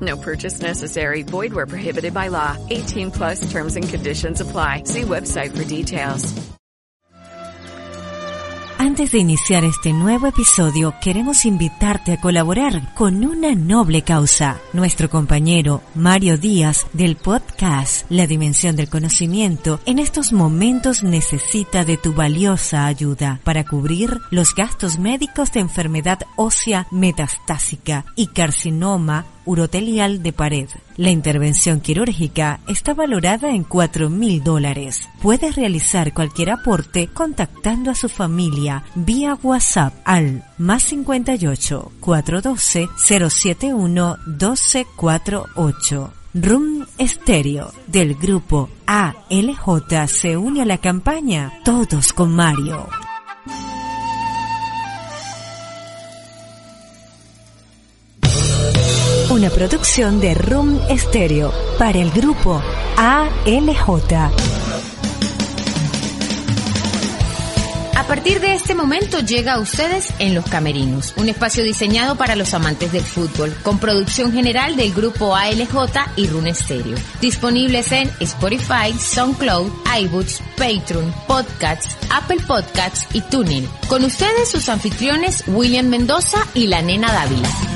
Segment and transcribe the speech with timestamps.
[0.00, 1.22] No purchase necessary.
[1.22, 2.56] Void where prohibited by law.
[2.70, 4.82] 18 plus terms and conditions apply.
[4.84, 6.34] See website for details.
[8.78, 14.60] Antes de iniciar este nuevo episodio, queremos invitarte a colaborar con una noble causa.
[14.74, 21.96] Nuestro compañero Mario Díaz del podcast La Dimensión del Conocimiento en estos momentos necesita de
[21.96, 30.22] tu valiosa ayuda para cubrir los gastos médicos de enfermedad ósea metastásica y carcinoma urotelial
[30.22, 30.68] de pared.
[30.96, 35.08] La intervención quirúrgica está valorada en 4 mil dólares.
[35.22, 44.18] Puedes realizar cualquier aporte contactando a su familia vía WhatsApp al más 58 412 071
[44.26, 46.12] 1248.
[46.34, 52.86] Room Stereo del grupo ALJ se une a la campaña Todos con Mario.
[59.28, 62.62] Una producción de Room Stereo para el grupo
[62.96, 64.30] ALJ.
[67.96, 72.36] A partir de este momento llega a ustedes en Los Camerinos, un espacio diseñado para
[72.36, 75.74] los amantes del fútbol, con producción general del grupo ALJ
[76.14, 76.96] y Rune Stereo.
[77.20, 83.68] Disponibles en Spotify, SoundCloud, iBooks, Patreon, Podcasts, Apple Podcasts y TuneIn.
[83.88, 87.75] Con ustedes sus anfitriones William Mendoza y la nena Dávila.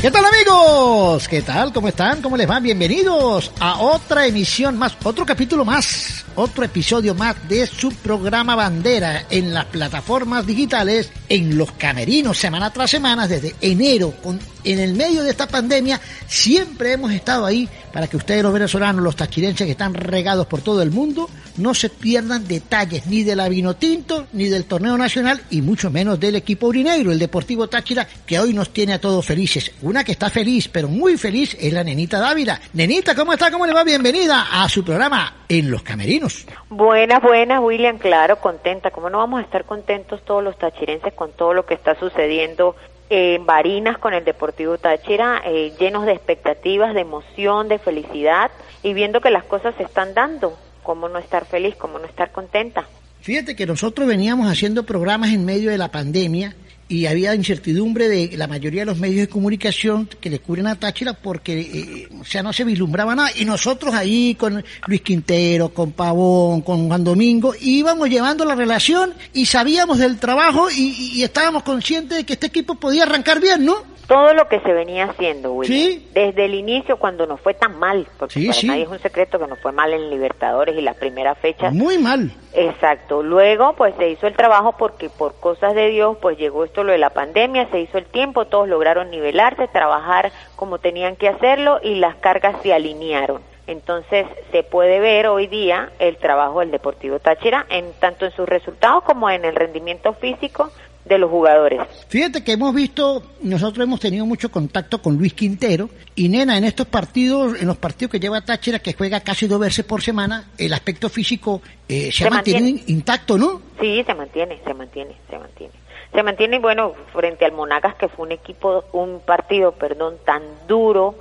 [0.00, 1.28] ¿Qué tal amigos?
[1.28, 1.74] ¿Qué tal?
[1.74, 2.22] ¿Cómo están?
[2.22, 2.62] ¿Cómo les van?
[2.62, 9.26] Bienvenidos a otra emisión más, otro capítulo más, otro episodio más de su programa Bandera
[9.28, 14.94] en las plataformas digitales, en los camerinos, semana tras semana, desde enero, con, en el
[14.94, 19.64] medio de esta pandemia, siempre hemos estado ahí para que ustedes los venezolanos, los tachirenses
[19.64, 23.74] que están regados por todo el mundo, no se pierdan detalles ni de la vino
[23.74, 28.38] tinto, ni del torneo nacional, y mucho menos del equipo urinegro, el Deportivo Táchira, que
[28.38, 29.72] hoy nos tiene a todos felices.
[29.82, 32.60] Una que está feliz, pero muy feliz, es la nenita Dávila.
[32.72, 33.50] Nenita, ¿cómo está?
[33.50, 33.84] ¿Cómo le va?
[33.84, 36.46] Bienvenida a su programa En los Camerinos.
[36.68, 38.90] Buenas, buenas, William, claro, contenta.
[38.90, 42.76] ¿Cómo no vamos a estar contentos todos los tachirenses con todo lo que está sucediendo
[43.10, 48.52] en Barinas con el Deportivo Táchira, eh, llenos de expectativas, de emoción, de felicidad
[48.84, 50.56] y viendo que las cosas se están dando?
[50.84, 51.74] ¿Cómo no estar feliz?
[51.76, 52.86] ¿Cómo no estar contenta?
[53.20, 56.54] Fíjate que nosotros veníamos haciendo programas en medio de la pandemia
[56.90, 60.74] y había incertidumbre de la mayoría de los medios de comunicación que le cubren a
[60.74, 63.30] Táchira porque, eh, o sea, no se vislumbraba nada.
[63.36, 69.14] Y nosotros ahí con Luis Quintero, con Pavón, con Juan Domingo, íbamos llevando la relación
[69.32, 73.64] y sabíamos del trabajo y, y estábamos conscientes de que este equipo podía arrancar bien,
[73.64, 73.99] ¿no?
[74.10, 76.08] Todo lo que se venía haciendo, William, Sí.
[76.12, 78.66] desde el inicio cuando nos fue tan mal, porque Sí, para sí.
[78.66, 81.70] nadie es un secreto que nos fue mal en Libertadores y la primera fecha.
[81.70, 82.32] Muy mal.
[82.52, 83.22] Exacto.
[83.22, 86.90] Luego, pues se hizo el trabajo porque por cosas de Dios, pues llegó esto lo
[86.90, 91.78] de la pandemia, se hizo el tiempo, todos lograron nivelarse, trabajar como tenían que hacerlo
[91.80, 93.40] y las cargas se alinearon.
[93.68, 98.48] Entonces, se puede ver hoy día el trabajo del Deportivo Táchira en tanto en sus
[98.48, 100.68] resultados como en el rendimiento físico
[101.04, 101.80] de los jugadores.
[102.08, 106.64] Fíjate que hemos visto, nosotros hemos tenido mucho contacto con Luis Quintero y nena, en
[106.64, 110.50] estos partidos, en los partidos que lleva Táchira, que juega casi dos veces por semana,
[110.58, 112.92] el aspecto físico eh, se, Se ha mantenido mantiene.
[112.92, 113.62] intacto, ¿no?
[113.80, 115.72] Sí, se mantiene, se mantiene, se mantiene.
[116.12, 121.14] Se mantiene, bueno, frente al Monagas, que fue un equipo, un partido, perdón, tan duro,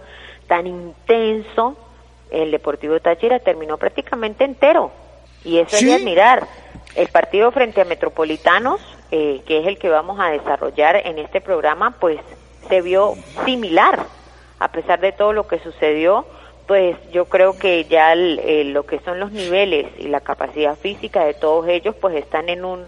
[0.48, 1.78] tan intenso,
[2.32, 4.92] el Deportivo Táchira terminó prácticamente entero.
[5.46, 6.48] Y eso es de admirar.
[6.96, 11.42] El partido frente a Metropolitanos, eh, que es el que vamos a desarrollar en este
[11.42, 12.20] programa, pues
[12.68, 13.16] se vio
[13.46, 14.06] similar.
[14.60, 16.26] A pesar de todo lo que sucedió,
[16.68, 20.78] pues yo creo que ya el- eh, lo que son los niveles y la capacidad
[20.78, 22.86] física de todos ellos, pues están en un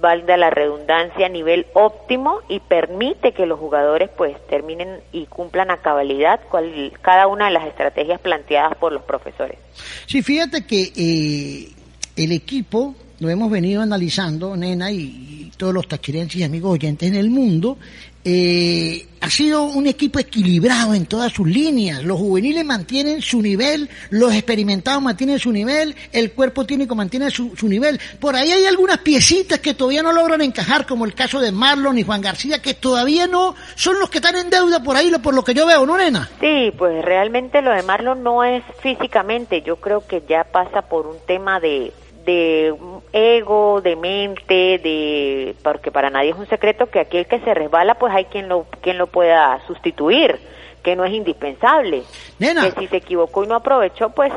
[0.00, 5.76] valga la redundancia, nivel óptimo y permite que los jugadores pues terminen y cumplan a
[5.76, 9.58] cabalidad cual- cada una de las estrategias planteadas por los profesores.
[10.06, 11.68] Sí, fíjate que eh,
[12.16, 17.08] el equipo lo hemos venido analizando, nena, y, y todos los tachirenses y amigos oyentes
[17.08, 17.78] en el mundo,
[18.24, 22.02] eh, ha sido un equipo equilibrado en todas sus líneas.
[22.02, 27.54] Los juveniles mantienen su nivel, los experimentados mantienen su nivel, el cuerpo técnico mantiene su,
[27.56, 28.00] su nivel.
[28.20, 31.98] Por ahí hay algunas piecitas que todavía no logran encajar, como el caso de Marlon
[31.98, 35.34] y Juan García, que todavía no son los que están en deuda por ahí, por
[35.34, 36.28] lo que yo veo, ¿no, nena?
[36.40, 41.06] Sí, pues realmente lo de Marlon no es físicamente, yo creo que ya pasa por
[41.06, 41.92] un tema de,
[42.24, 42.74] de
[43.12, 47.94] ego, de mente, de porque para nadie es un secreto que aquel que se resbala,
[47.94, 50.38] pues hay quien lo quien lo pueda sustituir,
[50.82, 52.02] que no es indispensable.
[52.38, 52.70] Nena.
[52.70, 54.32] Que si se equivocó y no aprovechó, pues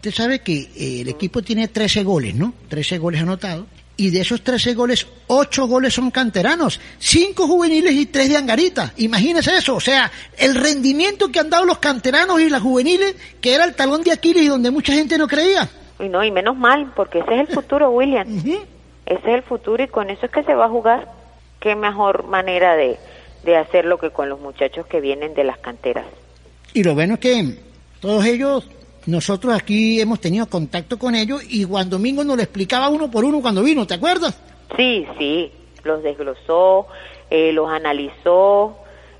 [0.00, 2.54] Usted sabe que eh, el equipo tiene 13 goles, ¿no?
[2.70, 3.66] 13 goles anotados.
[3.98, 8.94] Y de esos 13 goles, 8 goles son canteranos, 5 juveniles y 3 de Angarita.
[8.96, 9.74] Imagínese eso.
[9.74, 13.74] O sea, el rendimiento que han dado los canteranos y las juveniles, que era el
[13.74, 15.68] talón de Aquiles y donde mucha gente no creía.
[16.00, 18.26] Y no y menos mal, porque ese es el futuro, William.
[18.38, 18.60] Ese
[19.06, 21.08] es el futuro y con eso es que se va a jugar.
[21.58, 22.98] Qué mejor manera de
[23.42, 26.06] de hacerlo que con los muchachos que vienen de las canteras.
[26.74, 27.58] Y lo bueno es que
[28.00, 28.68] todos ellos,
[29.06, 33.24] nosotros aquí hemos tenido contacto con ellos y Juan Domingo nos lo explicaba uno por
[33.24, 34.40] uno cuando vino, ¿te acuerdas?
[34.76, 35.52] Sí, sí,
[35.84, 36.86] los desglosó,
[37.30, 38.76] eh, los analizó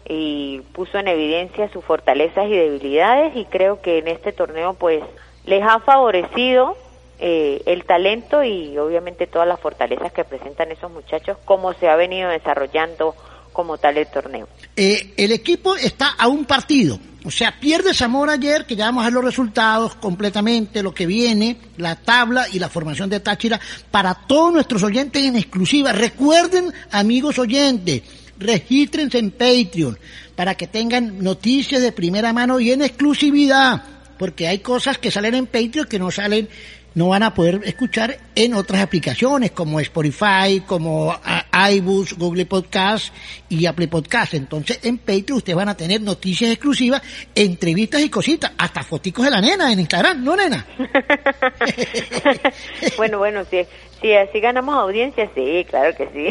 [0.09, 5.03] y puso en evidencia sus fortalezas y debilidades y creo que en este torneo pues
[5.45, 6.77] les ha favorecido
[7.19, 11.97] eh, el talento y obviamente todas las fortalezas que presentan esos muchachos como se ha
[11.97, 13.15] venido desarrollando
[13.53, 14.49] como tal el torneo.
[14.77, 16.99] Eh, el equipo está a un partido.
[17.25, 21.05] O sea, pierde Zamora ayer, que ya vamos a ver los resultados completamente, lo que
[21.05, 23.61] viene, la tabla y la formación de Táchira
[23.91, 25.93] para todos nuestros oyentes en exclusiva.
[25.93, 28.03] Recuerden, amigos oyentes,
[28.39, 29.99] regístrense en Patreon
[30.35, 33.83] para que tengan noticias de primera mano y en exclusividad,
[34.21, 36.47] porque hay cosas que salen en Patreon que no salen
[36.95, 43.15] no van a poder escuchar en otras aplicaciones como Spotify, como ah, iBooks, Google Podcast
[43.49, 44.35] y Apple Podcast.
[44.35, 47.01] Entonces en Patreon ustedes van a tener noticias exclusivas,
[47.35, 50.67] entrevistas y cositas, hasta foticos de la nena en Instagram, ¿no nena?
[52.99, 53.65] bueno, bueno, si,
[54.03, 56.29] si así ganamos audiencia, sí, claro que sí.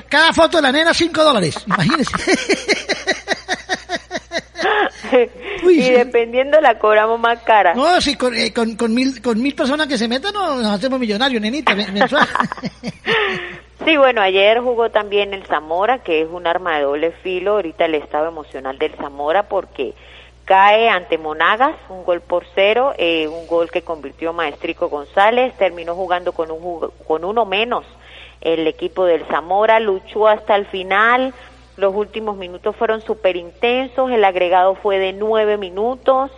[0.10, 2.12] Cada foto de la nena, 5 dólares, imagínense.
[5.64, 5.90] Uy, y sí.
[5.92, 7.74] dependiendo la cobramos más cara.
[7.74, 10.66] No, si con, eh, con, con mil, con mil personas que se metan no, nos
[10.72, 12.26] hacemos millonarios, nenita, men- mensual.
[13.84, 17.54] Sí, bueno, ayer jugó también el Zamora, que es un arma de doble filo.
[17.54, 19.92] Ahorita el estado emocional del Zamora porque
[20.44, 25.52] cae ante Monagas, un gol por cero, eh, un gol que convirtió Maestrico González.
[25.58, 27.84] Terminó jugando con, un, con uno menos
[28.40, 31.34] el equipo del Zamora, luchó hasta el final.
[31.82, 36.30] Los últimos minutos fueron súper intensos, el agregado fue de nueve minutos,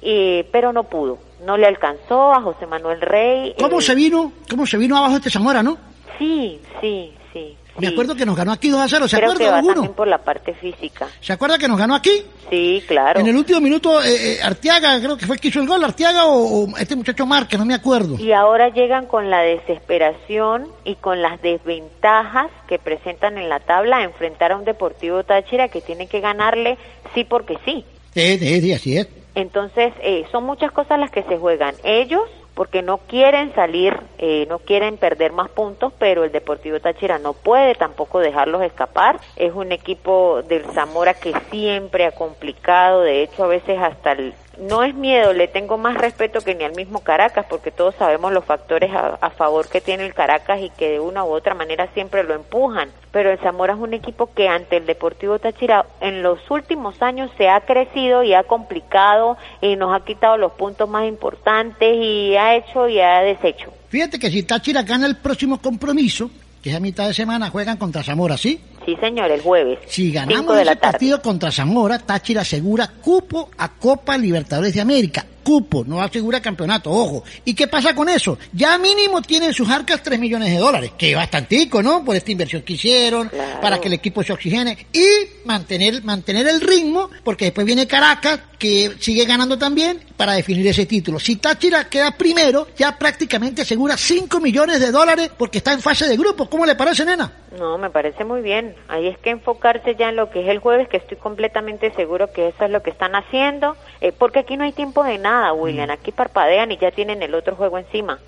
[0.00, 3.56] eh, pero no pudo, no le alcanzó a José Manuel Rey.
[3.58, 4.30] ¿Cómo eh, se vino?
[4.48, 5.76] ¿Cómo se vino abajo este Zamora, no?
[6.18, 7.56] Sí, sí, sí.
[7.78, 9.74] Me acuerdo que nos ganó aquí 2 a 0, ¿se Creo que acuerda va alguno?
[9.74, 11.08] también por la parte física.
[11.20, 12.22] ¿Se acuerda que nos ganó aquí?
[12.50, 13.20] Sí, claro.
[13.20, 15.82] En el último minuto, eh, eh, Arteaga, creo que fue el que hizo el gol,
[15.84, 18.16] Arteaga o, o este muchacho Márquez, no me acuerdo.
[18.18, 23.98] Y ahora llegan con la desesperación y con las desventajas que presentan en la tabla
[23.98, 26.78] a enfrentar a un Deportivo Táchira que tiene que ganarle
[27.14, 27.84] sí porque sí.
[28.14, 29.08] Sí, sí, sí, así es.
[29.34, 31.74] Entonces, eh, son muchas cosas las que se juegan.
[31.84, 32.22] Ellos,
[32.56, 37.34] porque no quieren salir, eh, no quieren perder más puntos, pero el Deportivo Táchira no
[37.34, 39.20] puede tampoco dejarlos escapar.
[39.36, 44.32] Es un equipo del Zamora que siempre ha complicado, de hecho a veces hasta el...
[44.58, 48.32] No es miedo, le tengo más respeto que ni al mismo Caracas, porque todos sabemos
[48.32, 51.88] los factores a, favor que tiene el Caracas y que de una u otra manera
[51.92, 52.88] siempre lo empujan.
[53.12, 57.30] Pero el Zamora es un equipo que ante el Deportivo Táchira en los últimos años
[57.36, 62.36] se ha crecido y ha complicado y nos ha quitado los puntos más importantes y
[62.36, 63.72] ha hecho y ha deshecho.
[63.88, 66.30] Fíjate que si Táchira gana el próximo compromiso,
[66.66, 68.58] que es a mitad de semana, juegan contra Zamora, ¿sí?
[68.84, 69.78] Sí, señor, el jueves.
[69.86, 75.24] Si ganamos ese partido contra Zamora, Táchira asegura cupo a Copa Libertadores de América.
[75.46, 77.22] Cupo, no asegura campeonato, ojo.
[77.44, 78.36] ¿Y qué pasa con eso?
[78.52, 82.04] Ya mínimo tienen en sus arcas 3 millones de dólares, que es bastantico, ¿no?
[82.04, 83.60] Por esta inversión que hicieron, Claro.
[83.60, 84.76] para que el equipo se oxigene.
[84.92, 85.06] Y
[85.44, 90.86] mantener, mantener el ritmo, porque después viene Caracas, que sigue ganando también, para definir ese
[90.86, 91.20] título.
[91.20, 96.08] Si Táchira queda primero, ya prácticamente asegura 5 millones de dólares, porque está en fase
[96.08, 96.48] de grupo.
[96.50, 97.30] ¿Cómo le parece, nena?
[97.58, 98.74] No, me parece muy bien.
[98.88, 102.32] Ahí es que enfocarse ya en lo que es el jueves, que estoy completamente seguro
[102.32, 105.35] que eso es lo que están haciendo, eh, porque aquí no hay tiempo de nada,
[105.52, 105.90] William.
[105.90, 108.18] Aquí parpadean y ya tienen el otro juego encima.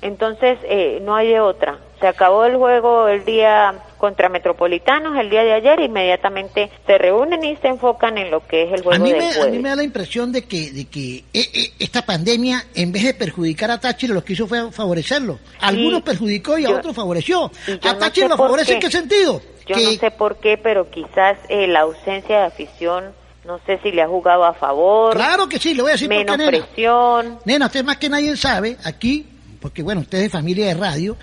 [0.00, 1.78] Entonces, eh, no hay de otra.
[2.00, 7.44] Se acabó el juego el día contra Metropolitanos el día de ayer, inmediatamente se reúnen
[7.44, 9.58] y se enfocan en lo que es el juego a mí, del me, a mí
[9.60, 11.24] me da la impresión de que, de que eh,
[11.54, 15.38] eh, esta pandemia, en vez de perjudicar a Táchira, lo que hizo fue favorecerlo.
[15.60, 17.44] A Algunos perjudicó y a yo- otros favoreció.
[17.44, 18.86] A no Táchira sé lo favorece en qué.
[18.86, 19.40] qué sentido?
[19.68, 23.12] Yo que, no sé por qué, pero quizás eh, la ausencia de afición,
[23.44, 26.08] no sé si le ha jugado a favor, Claro que sí, le voy a decir
[26.08, 26.64] por menos qué, nena.
[26.66, 27.38] presión.
[27.44, 29.26] Nena, usted más que nadie sabe, aquí,
[29.60, 31.16] porque bueno, usted es de familia de radio,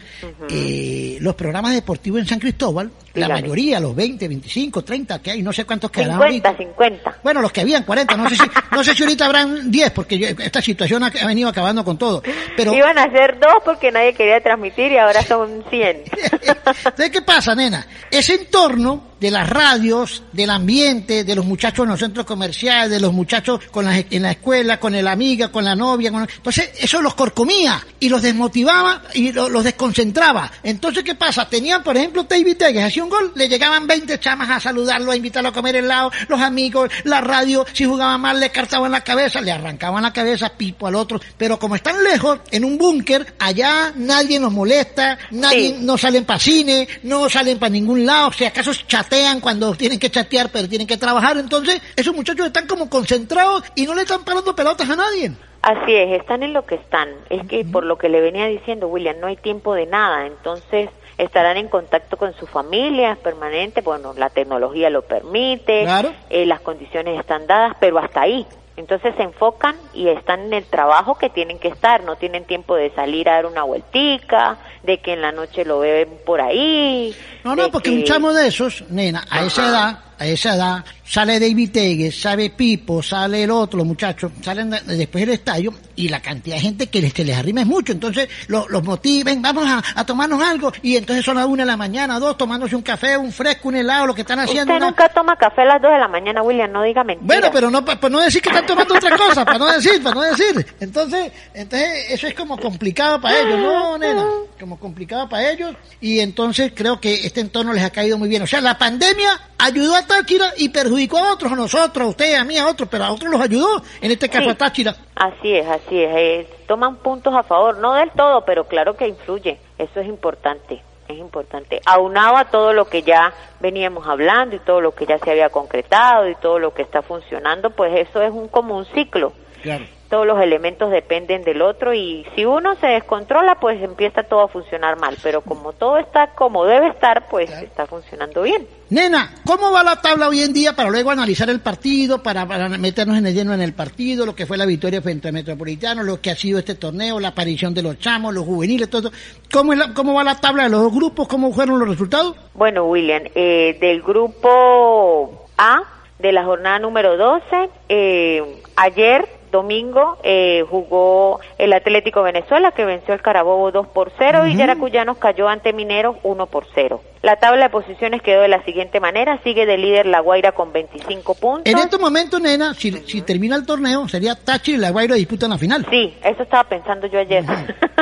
[0.49, 5.41] eh, los programas deportivos en San Cristóbal, la mayoría, los 20, 25, 30 que hay,
[5.41, 6.63] no sé cuántos quedarán 50, ahorita.
[6.63, 7.17] 50.
[7.23, 10.17] Bueno, los que habían 40, no sé si, no sé si ahorita habrán 10, porque
[10.17, 12.21] yo- esta situación ha, ha venido acabando con todo.
[12.55, 16.03] Pero, Iban a ser dos porque nadie quería transmitir y ahora son 100.
[16.95, 17.85] ¿Sabes qué pasa, nena?
[18.09, 22.99] Ese entorno de las radios, del ambiente, de los muchachos en los centros comerciales, de
[22.99, 26.11] los muchachos con las- en la escuela, con la amiga, con la novia.
[26.11, 30.51] con- Entonces, eso los corcomía y los desmotivaba y lo- los desconcentraba.
[30.63, 31.47] Entonces, ¿qué pasa?
[31.49, 35.15] Tenían, por ejemplo, David Tegues, hacía un gol, le llegaban 20 chamas a saludarlo, a
[35.15, 39.41] invitarlo a comer helado, los amigos, la radio, si jugaba mal, le cartaban la cabeza,
[39.41, 41.19] le arrancaban la cabeza, pipo al otro.
[41.37, 45.75] Pero como están lejos, en un búnker, allá nadie nos molesta, nadie Sí.
[45.81, 48.71] no salen para cine, no salen para ningún lado, si acaso
[49.09, 53.63] chatean cuando tienen que chatear, pero tienen que trabajar, entonces esos muchachos están como concentrados
[53.75, 55.31] y no le están parando pelotas a nadie.
[55.61, 57.09] Así es, están en lo que están.
[57.29, 60.89] Es que por lo que le venía diciendo William, no hay tiempo de nada, entonces
[61.17, 66.13] estarán en contacto con sus familias permanente, bueno, la tecnología lo permite, Claro.
[66.29, 68.45] eh, las condiciones están dadas, pero hasta ahí.
[68.77, 72.75] Entonces se enfocan y están en el trabajo que tienen que estar, no tienen tiempo
[72.75, 77.13] de salir a dar una vueltica, de que en la noche lo ven por ahí.
[77.43, 80.85] No, no, porque que- un chamo de esos, nena, a esa edad, a esa edad,
[81.05, 85.73] sale David Tegues, sale Pipo, sale el otro, los muchachos, salen de- después del estadio
[85.95, 87.93] y la cantidad de gente que les, que les arrima es mucho.
[87.93, 91.67] Entonces lo- los motiven, vamos a, a tomarnos algo y entonces son las una de
[91.67, 94.73] la mañana, dos, tomándose un café, un fresco, un helado, lo que están haciendo.
[94.73, 97.25] Usted una- nunca toma café a las 2 de la mañana, William, no diga mentiras.
[97.27, 100.15] Bueno, pero no para no decir que están tomando otra cosa, para no decir, para
[100.15, 100.65] no decir.
[100.79, 104.25] Entonces, entonces eso es como complicado para ellos, ¿no, nena?
[104.59, 108.41] Como complicado para ellos y entonces creo que este entorno les ha caído muy bien.
[108.41, 112.37] O sea, la pandemia ayudó a Táchira y perjudicó a otros, a nosotros, a ustedes,
[112.39, 114.49] a mí, a otros, pero a otros los ayudó, en este caso Sí.
[114.49, 114.95] a Táchira.
[115.15, 119.07] Así es, así es, eh, Toman puntos a favor, no del todo, pero claro que
[119.07, 119.57] influye.
[119.77, 121.79] Eso es importante, es importante.
[121.85, 125.49] Aunado a todo lo que ya veníamos hablando y todo lo que ya se había
[125.49, 129.31] concretado y todo lo que está funcionando, pues eso es un como un ciclo.
[129.61, 129.85] Claro.
[130.09, 134.47] Todos los elementos dependen del otro y si uno se descontrola, pues empieza todo a
[134.47, 135.15] funcionar mal.
[135.21, 138.67] Pero como todo está como debe estar, pues está funcionando bien.
[138.89, 142.67] Nena, ¿cómo va la tabla hoy en día para luego analizar el partido, para, para
[142.69, 146.01] meternos en el lleno en el partido, lo que fue la victoria frente a Metropolitano,
[146.01, 149.11] lo que ha sido este torneo, la aparición de los chamos, los juveniles, todo?
[149.53, 151.27] ¿Cómo, es la- cómo va la tabla de los dos grupos?
[151.27, 152.35] ¿Cómo fueron los resultados?
[152.55, 155.81] Bueno, William, eh, del grupo A,
[156.17, 163.13] de la jornada número 12, eh, ayer, domingo, eh, jugó el Atlético Venezuela, que venció
[163.13, 167.01] al Carabobo 2 por 0, y Yaracuyanos cayó ante Mineros 1 por 0.
[167.21, 170.71] La tabla de posiciones quedó de la siguiente manera, sigue de líder La Guaira con
[170.71, 171.65] 25 puntos.
[171.65, 175.49] En este momento, nena, si, si termina el torneo, sería Táchira y La Guaira disputan
[175.49, 175.85] la final.
[175.89, 177.43] Sí, eso estaba pensando yo ayer.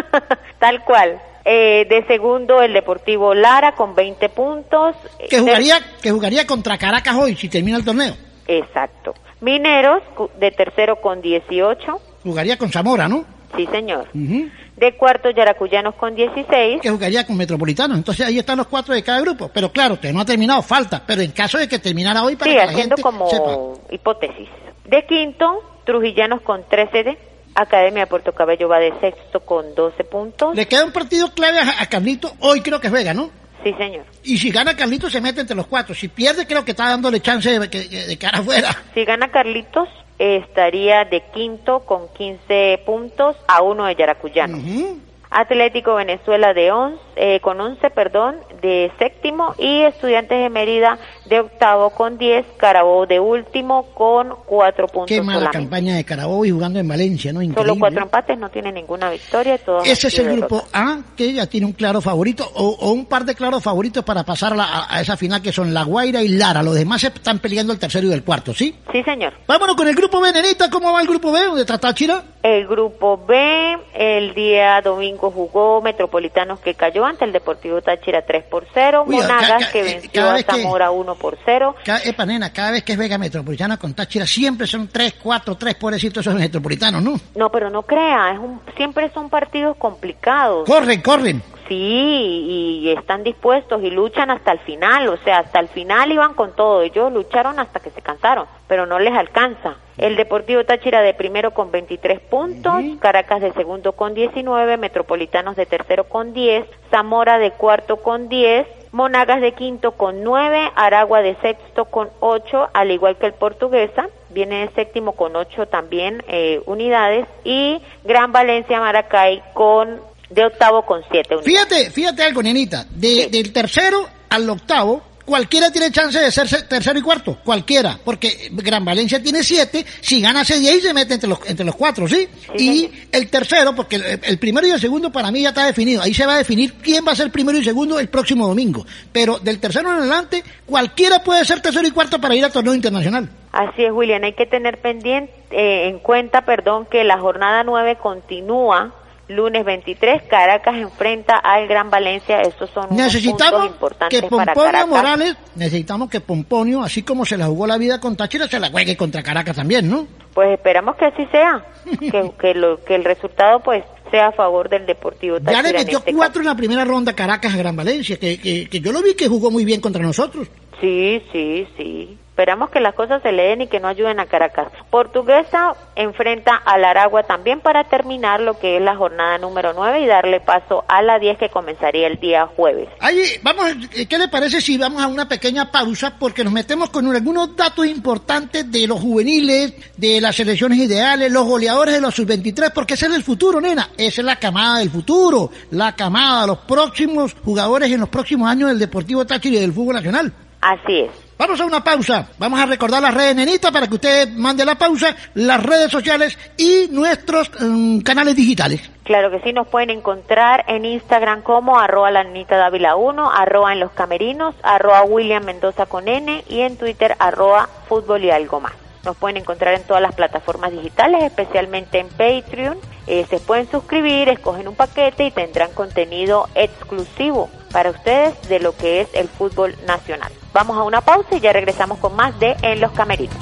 [0.59, 1.19] Tal cual.
[1.49, 4.95] Eh, de segundo, el Deportivo Lara con 20 puntos.
[5.29, 8.13] Que jugaría, que jugaría contra Caracas hoy, si termina el torneo.
[8.47, 9.13] Exacto.
[9.41, 10.01] Mineros
[10.39, 11.99] de tercero con 18.
[12.23, 13.25] Jugaría con Zamora, ¿no?
[13.55, 14.07] Sí, señor.
[14.13, 14.49] Ujú.
[14.75, 16.81] De cuarto, Yaracuyanos con 16.
[16.81, 17.95] Que jugaría con Metropolitano.
[17.95, 19.49] Entonces ahí están los cuatro de cada grupo.
[19.53, 21.01] Pero claro, usted no ha terminado, falta.
[21.05, 23.93] Pero en caso de que terminara hoy, para Sí, que la haciendo gente como sepa.
[23.95, 24.49] hipótesis.
[24.85, 27.03] De quinto, Trujillanos con 13.
[27.03, 27.17] de-
[27.55, 30.55] Academia de Puerto Cabello va de sexto con 12 puntos.
[30.55, 32.31] Le queda un partido clave a, a Carlito.
[32.39, 33.31] Hoy creo que juega, ¿no?
[33.63, 34.05] Sí, señor.
[34.23, 35.93] Y si gana Carlito, se mete entre los cuatro.
[35.95, 38.69] Si pierde, creo que está dándole chance de, que- de cara afuera.
[38.93, 44.59] Si gana Carlitos, eh, estaría de quinto con 15 puntos a uno de Yaracuyanos.
[44.59, 44.99] Ujú.
[45.29, 51.39] Atlético Venezuela de 11, eh, con 11, perdón, de séptimo y Estudiantes de Mérida de
[51.39, 55.57] octavo con 10, Carabobo de último con 4 puntos Qué mala solamente.
[55.57, 57.41] campaña de Carabobo y jugando en Valencia, ¿no?
[57.41, 57.71] Increíble.
[57.71, 59.57] Solo cuatro empates, no tiene ninguna victoria.
[59.57, 60.63] Todos Ese es el grupo.
[60.71, 64.23] A, que ya tiene un claro favorito, o, o un par de claros favoritos para
[64.23, 66.63] pasar a, esa final que son La Guaira y Lara.
[66.63, 68.75] Los demás están peleando el tercero y el cuarto, ¿sí?
[68.91, 69.33] Sí, señor.
[69.47, 70.69] Vámonos con el grupo B, nenita.
[70.69, 71.43] ¿Cómo va el grupo B?
[71.43, 72.23] ¿Dónde está Táchira?
[72.43, 78.45] El grupo B, el día domingo jugó Metropolitanos que cayó ante el Deportivo Táchira 3
[78.45, 81.75] por 0, Uy, Monagas que eh, venció a vez que- Zamora 1 por 0.
[81.83, 85.55] Cada, epa, nena, cada vez que es Vega Metropolitana con Táchira, siempre son tres, cuatro,
[85.55, 87.19] tres pobrecitos esos metropolitanos, ¿no?
[87.35, 90.65] No, pero no crea, es un, siempre son partidos complicados.
[90.67, 91.41] Corren, corren.
[91.67, 92.45] Sí,
[92.83, 96.55] y están dispuestos y luchan hasta el final, o sea, hasta el final iban con
[96.55, 99.75] todo, ellos lucharon hasta que se cansaron, pero no les alcanza.
[99.97, 105.65] El Deportivo Táchira de primero con 23 puntos, Caracas de segundo con 19, Metropolitanos de
[105.65, 111.35] tercero con 10, Zamora de cuarto con 10, Monagas de quinto con 9, Aragua de
[111.37, 116.61] sexto con 8, al igual que el Portuguesa, viene de séptimo con 8 también eh,
[116.67, 121.45] unidades, y Gran Valencia Maracay con de octavo con siete unidades.
[121.45, 122.85] Fíjate, fíjate algo, nenita.
[122.89, 128.49] De, Del tercero al octavo, cualquiera tiene chance de ser tercero y cuarto, cualquiera, porque
[128.49, 132.07] Gran Valencia tiene siete, si gana ese diez se mete entre los, entre los cuatro,
[132.07, 132.29] ¿sí?
[132.57, 136.13] y el tercero, porque el, primero y el segundo para mí ya está definido, ahí
[136.13, 139.37] se va a definir quién va a ser primero y segundo el próximo domingo, pero
[139.39, 143.29] del tercero en adelante, cualquiera puede ser tercero y cuarto para ir al torneo internacional.
[143.51, 147.97] Así es, William, hay que tener pendiente, eh, en cuenta, perdón, que la jornada nueve
[148.01, 148.93] continúa
[149.29, 152.41] lunes 23, Caracas enfrenta al Gran Valencia.
[152.41, 157.67] Estos son necesitamos importantes que Pomponio Morales, necesitamos que Pomponio, así como se la jugó
[157.67, 160.07] la vida con Táchira, se la juegue contra Caracas también, ¿no?
[160.33, 161.65] Pues esperamos que así sea,
[161.99, 165.61] que, que, lo, que el resultado pues sea a favor del Deportivo Táchira.
[165.61, 168.69] Ya le metió este cuatro en la primera ronda Caracas a Gran Valencia, que, que,
[168.69, 170.47] que yo lo vi que jugó muy bien contra nosotros.
[170.79, 172.17] Sí, sí, sí.
[172.37, 174.67] Esperamos que las cosas se leen y que no ayuden a Caracas.
[174.91, 180.05] Portuguesa enfrenta al Aragua también para terminar lo que es la jornada número 9 y
[180.05, 182.89] darle paso a la 10 que comenzaría el día jueves.
[182.99, 183.65] Ahí, vamos,
[184.07, 186.13] ¿qué le parece si vamos a una pequeña pausa?
[186.19, 191.43] Porque nos metemos con algunos datos importantes de los juveniles, de las selecciones ideales, los
[191.43, 193.89] goleadores de los sub-23, porque ese es el futuro, nena.
[193.97, 198.69] Esa es la camada del futuro, la camada, los próximos jugadores en los próximos años
[198.69, 200.31] del Deportivo Táchira y del fútbol nacional.
[200.61, 201.26] Así es.
[201.37, 202.27] Vamos a una pausa.
[202.39, 206.35] Vamos a recordar las redes Nenita para que usted mande la pausa, las redes sociales
[206.57, 208.89] y nuestros mm, canales digitales.
[209.03, 213.71] Claro que sí, nos pueden encontrar en Instagram como arroba la nenita Dávila 1, arroba
[213.71, 218.59] en los camerinos, arroba William Mendoza con N y en Twitter arroba fútbol y algo
[218.59, 218.73] más.
[219.05, 222.79] Nos pueden encontrar en todas las plataformas digitales, especialmente en Patreon.
[223.05, 228.75] Eh, se pueden suscribir, escogen un paquete y tendrán contenido exclusivo para ustedes de lo
[228.75, 230.31] que es el fútbol nacional.
[230.51, 233.37] Vamos a una pausa y ya regresamos con más de En los Camerinos.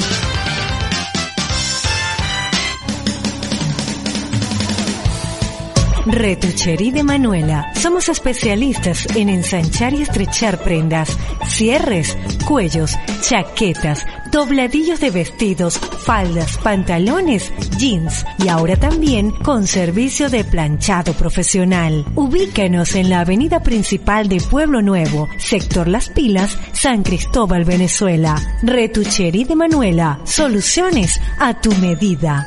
[6.06, 7.72] Retucherí de Manuela.
[7.75, 17.54] Somos especialistas en ensanchar y estrechar prendas, cierres, cuellos, chaquetas, dobladillos de vestidos, faldas, pantalones,
[17.77, 22.05] jeans y ahora también con servicio de planchado profesional.
[22.16, 28.36] Ubícanos en la avenida principal de Pueblo Nuevo, sector Las Pilas, San Cristóbal, Venezuela.
[28.62, 30.20] Retucherí de Manuela.
[30.25, 32.46] Soluciones a tu medida.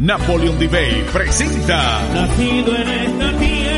[0.00, 2.00] Napoleon Bay presenta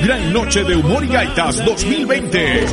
[0.08, 2.64] Gran Noche de Humor y Gaitas 2020.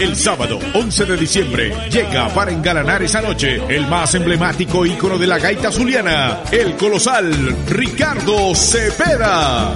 [0.00, 5.26] El sábado 11 de diciembre llega para engalanar esa noche el más emblemático ícono de
[5.28, 7.32] la gaita zuliana, el colosal
[7.68, 9.72] Ricardo Cepeda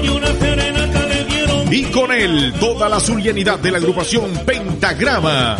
[0.00, 0.08] y
[1.92, 5.56] con él toda la zulianidad de la agrupación Pentagrama.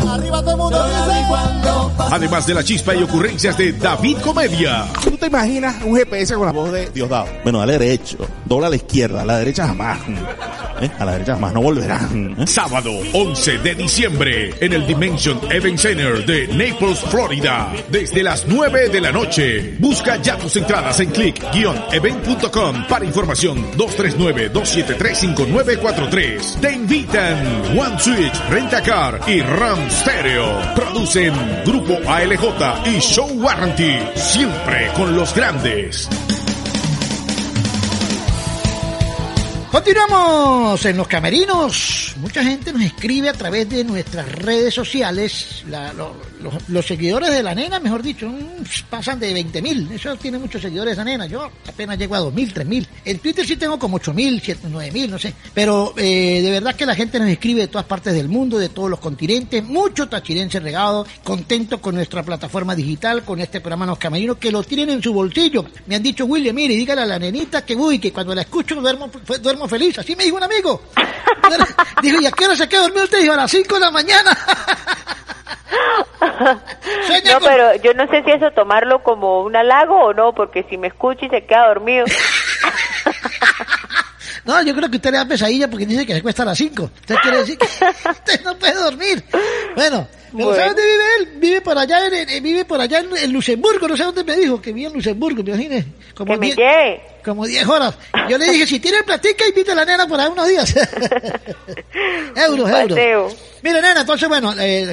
[2.11, 4.87] Además de la chispa y ocurrencias de David Comedia.
[5.05, 7.29] ¿Tú te imaginas un GPS con la voz de Diosdado?
[7.45, 10.01] Bueno, dale derecho, dobla a la izquierda, a la derecha jamás.
[10.81, 10.91] ¿Eh?
[10.99, 12.37] A la derecha jamás, no volverán.
[12.39, 12.47] ¿eh?
[12.47, 17.73] Sábado 11 de diciembre en el Dimension Event Center de Naples, Florida.
[17.89, 19.77] Desde las 9 de la noche.
[19.79, 23.65] Busca ya tus entradas en click-event.com para información
[26.01, 26.61] 239-273-5944.
[26.61, 30.61] Te invitan One Switch, Rentacar y Ram Stereo.
[30.75, 31.35] Producen
[31.65, 33.99] Grupo ALJ y Show Warranty.
[34.15, 36.09] Siempre con los grandes.
[39.71, 42.15] Continuamos en los camerinos.
[42.17, 45.65] Mucha gente nos escribe a través de nuestras redes sociales.
[46.69, 48.33] Los, seguidores de la nena, mejor dicho,
[48.89, 49.91] pasan de 20 mil.
[49.93, 51.27] Eso tiene muchos seguidores la nena.
[51.27, 52.89] Yo apenas llego a 2 mil, 3 mil.
[53.05, 55.35] En Twitter sí tengo como 8 mil, 9 mil, no sé.
[55.55, 58.69] Pero eh, de verdad que la gente nos escribe de todas partes del mundo, de
[58.69, 59.63] todos los continentes.
[59.65, 61.07] Mucho tachirense regado.
[61.25, 65.13] Contento con nuestra plataforma digital, con este programa Los Camerinos, que lo tienen en su
[65.13, 65.65] bolsillo.
[65.87, 68.75] Me han dicho, William, mire, dígale a la nenita que voy, que cuando la escucho
[68.77, 69.11] duermo,
[69.43, 69.99] duermo feliz.
[69.99, 70.83] Así me dijo un amigo.
[72.03, 73.21] Dijo, ¿y a qué hora se quedó dormido usted?
[73.21, 74.39] Dijo, a las 5 de la mañana.
[77.25, 80.77] no, pero yo no sé si eso tomarlo como un halago o no, porque si
[80.77, 82.07] me escucha y se queda dormido.
[84.45, 86.59] no, yo creo que usted le da pesadilla porque dice que se cuesta a las
[86.59, 86.83] 5.
[86.83, 87.67] Usted quiere decir que
[88.11, 89.25] usted no puede dormir.
[89.75, 90.07] Bueno,
[90.37, 91.29] pero ¿sabe dónde vive él?
[91.37, 94.73] Vive por allá, en, vive por allá en, Luxemburgo, no sé dónde me dijo, que
[94.73, 95.89] vive en Luxemburgo, me imagínese.
[96.15, 96.55] Como que me
[97.25, 97.95] Como 10 horas.
[98.29, 100.75] Yo le dije, si tiene platica, invite a la nena por ahí unos días.
[102.37, 103.37] euros, euros.
[103.63, 104.87] Mire, nena, entonces, bueno, eh,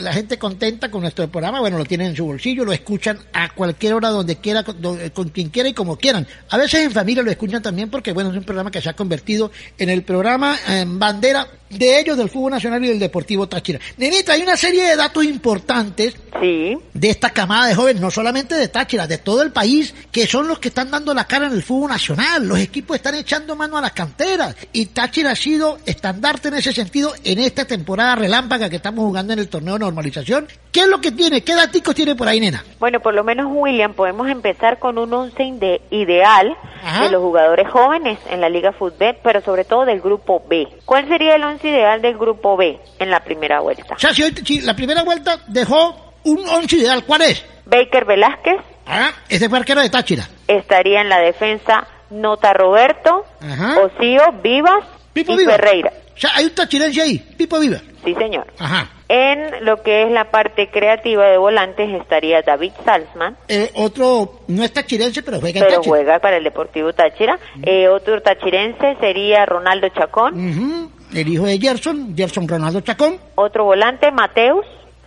[0.00, 3.52] la, gente, contenta con nuestro programa, bueno, lo tienen en su bolsillo, lo escuchan a
[3.52, 6.26] cualquier hora, donde quiera, con, do- con quien quiera y como quieran.
[6.50, 8.92] A veces en familia lo escuchan también porque, bueno, es un programa que se ha
[8.94, 13.80] convertido en el programa en bandera de ellos, del fútbol nacional y del Deportivo Táchira.
[13.96, 18.54] Nenita, hay una serie de datos importantes Sí, de esta camada de jóvenes, no solamente
[18.54, 21.52] de Táchira, de todo el país, que son los que están dando la cara en
[21.52, 22.46] el fútbol nacional.
[22.46, 26.72] Los equipos están echando mano a las canteras y Táchira ha sido estandarte en ese
[26.72, 30.46] sentido en esta temporada relámpaga que estamos jugando en el torneo de normalización.
[30.70, 31.42] ¿Qué es lo que tiene?
[31.42, 32.64] ¿Qué daticos tiene por ahí, nena?
[32.78, 37.04] Bueno, por lo menos, William, podemos empezar con un once inde- ideal Ajá.
[37.04, 40.66] de los jugadores jóvenes en la Liga Fútbol, pero sobre todo del Grupo B.
[40.84, 43.94] ¿Cuál sería el once ideal del Grupo B en la primera vuelta?
[43.94, 47.44] O sea, si, hoy- si la primera vuelta dejó un once ideal, ¿cuál es?
[47.66, 48.56] Baker Velázquez
[48.94, 50.28] Ah, ese fue arquero de Táchira.
[50.48, 53.78] estaría en la defensa Nota Roberto, Ajá.
[53.80, 55.52] Ocío, Vivas Pipo y Viva.
[55.52, 55.92] Ferreira.
[56.14, 57.78] O sea, hay un tachirense ahí, Pipo Viva.
[58.04, 58.46] Sí, señor.
[58.58, 58.88] Ajá.
[59.08, 64.62] En lo que es la parte creativa de volantes estaría David Salzman, Eh, otro, no
[64.64, 65.90] es tachirense, pero juega en pero Táchira.
[65.96, 67.38] juega para el Deportivo Táchira.
[67.62, 70.34] Eh, otro tachirense sería Ronaldo Chacón.
[70.50, 70.90] Ujú.
[71.14, 73.18] El hijo de Gerson, Gerson Ronaldo Chacón.
[73.34, 74.64] Otro volante, Mateus.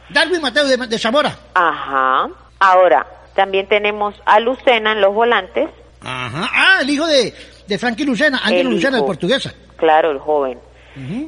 [0.10, 1.36] Darwin Mateo de, de Zamora.
[1.56, 2.28] Ajá.
[2.60, 5.70] Ahora, también tenemos a Lucena en los volantes.
[6.02, 6.50] Ajá.
[6.54, 7.34] Ah, el hijo de,
[7.68, 9.08] de Frankie Lucena, Ángel El Lucena, de hijo.
[9.08, 9.54] portuguesa.
[9.78, 10.60] Claro, el joven.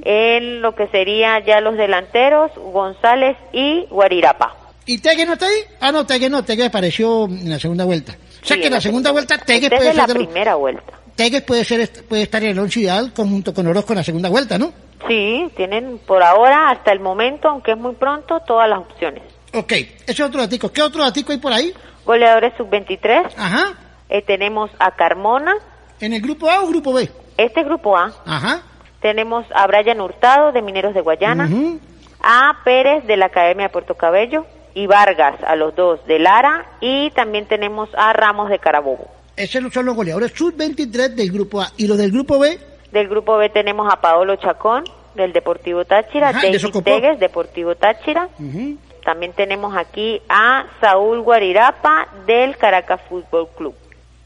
[0.04, 4.56] En lo que sería ya los delanteros, González y Guarirapa.
[4.86, 5.60] ¿Y Tegue no está ahí?
[5.82, 8.14] Ah, no, Tegue no, Tegue apareció en la segunda vuelta.
[8.42, 10.94] O sea Sí, que en la segunda vuelta Tegue puede ser la los- primera vuelta.
[11.18, 14.30] Tegue puede ser puede estar en el once ideal conjunto con Orozco en la segunda
[14.30, 14.72] vuelta, ¿no?
[15.08, 19.24] Sí, tienen por ahora, hasta el momento, aunque es muy pronto, todas las opciones.
[19.54, 20.72] Ok, ese es otro datico.
[20.72, 21.74] ¿Qué otro datico hay por ahí?
[22.06, 23.74] Goleadores sub-23, Ajá.
[24.10, 25.56] eh, tenemos a Carmona,
[26.00, 27.10] ¿En el grupo A o grupo B?
[27.38, 28.12] este es grupo A.
[28.26, 28.62] Ajá.
[29.02, 31.80] Tenemos a Brian Hurtado de Mineros de Guayana, Ujú.
[32.22, 36.66] a Pérez de la Academia de Puerto Cabello y Vargas a los dos de Lara
[36.82, 39.08] y también tenemos a Ramos de Carabobo.
[39.36, 41.72] Esos son los goleadores sub-23 del grupo A.
[41.78, 42.60] ¿Y los del grupo B?
[42.92, 44.84] Del grupo B tenemos a Paolo Chacón
[45.16, 46.84] del Deportivo Táchira, Ajá, David Desocopó.
[46.86, 48.30] Tegues, Deportivo Táchira.
[48.40, 48.78] Ujú.
[49.08, 53.74] También tenemos aquí a Saúl Guarirapa del Caracas Fútbol Club.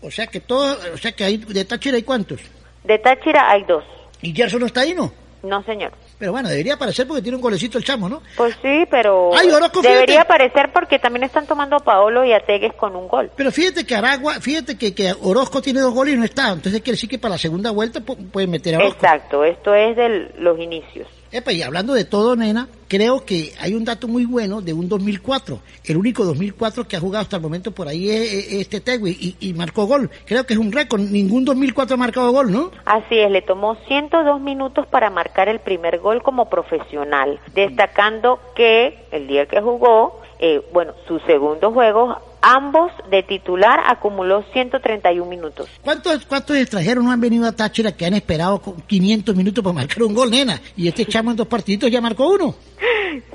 [0.02, 2.42] O sea que todo, o sea que hay, de Táchira hay cuántos.
[2.84, 3.84] De Táchira hay dos.
[4.24, 5.14] Y Gerson no está ahí, ¿no?
[5.44, 5.92] No, señor.
[6.18, 8.24] Pero bueno, debería aparecer porque tiene un golecito el chamo, ¿no?
[8.36, 12.40] Pues sí, pero Ay, Orozco, debería aparecer porque también están tomando a Paolo y a
[12.40, 13.30] Tegues con un gol.
[13.36, 16.48] Pero fíjate que Aragua, fíjate que, que Orozco tiene dos goles y no está.
[16.54, 18.96] Entonces quiere decir que para la segunda vuelta pu- pueden meter a Orozco.
[19.06, 21.08] Exacto, esto es de los inicios.
[21.34, 24.90] Epa, y hablando de todo, nena, creo que hay un dato muy bueno de un
[24.90, 25.60] 2004.
[25.86, 28.82] El único 2004 que ha jugado hasta el momento por ahí es, es- es este
[28.82, 30.10] Tegui y, marcó gol.
[30.26, 31.00] Creo que es un récord.
[31.00, 32.72] Ningún 2004 ha marcado gol, ¿no?
[32.84, 39.06] Así es, le tomó 102 minutos para marcar el primer gol como profesional, destacando que
[39.12, 45.70] el día que jugó, eh, bueno, su segundo juego, ambos de titular acumuló 131 minutos.
[45.84, 49.74] ¿Cuántos, ¿Cuántos extranjeros no han venido a Táchira que han esperado con 500 minutos para
[49.74, 50.60] marcar un gol, nena?
[50.76, 52.56] Y este chamo en dos partiditos ya marcó uno.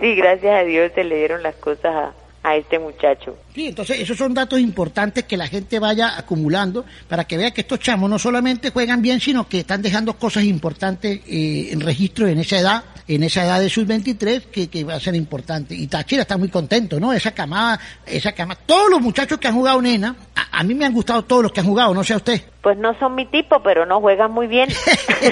[0.00, 2.12] Sí, gracias a Dios se le dieron las cosas a,
[2.46, 3.36] a este muchacho.
[3.52, 7.62] Sí, entonces esos son datos importantes que la gente vaya acumulando para que vea que
[7.62, 12.28] estos chamos no solamente juegan bien, sino que están dejando cosas importantes eh, en registro
[12.28, 15.74] en esa edad, en esa edad de sus 23, que, que va a ser importante.
[15.74, 17.12] Y Táchira está muy contento, ¿no?
[17.12, 18.60] Esa camada, esa camada.
[18.64, 21.52] Todos los muchachos que han jugado nena, a, a mí me han gustado todos los
[21.52, 22.42] que han jugado, no sé a usted.
[22.66, 24.68] Pues no son mi tipo, pero no juegan muy bien.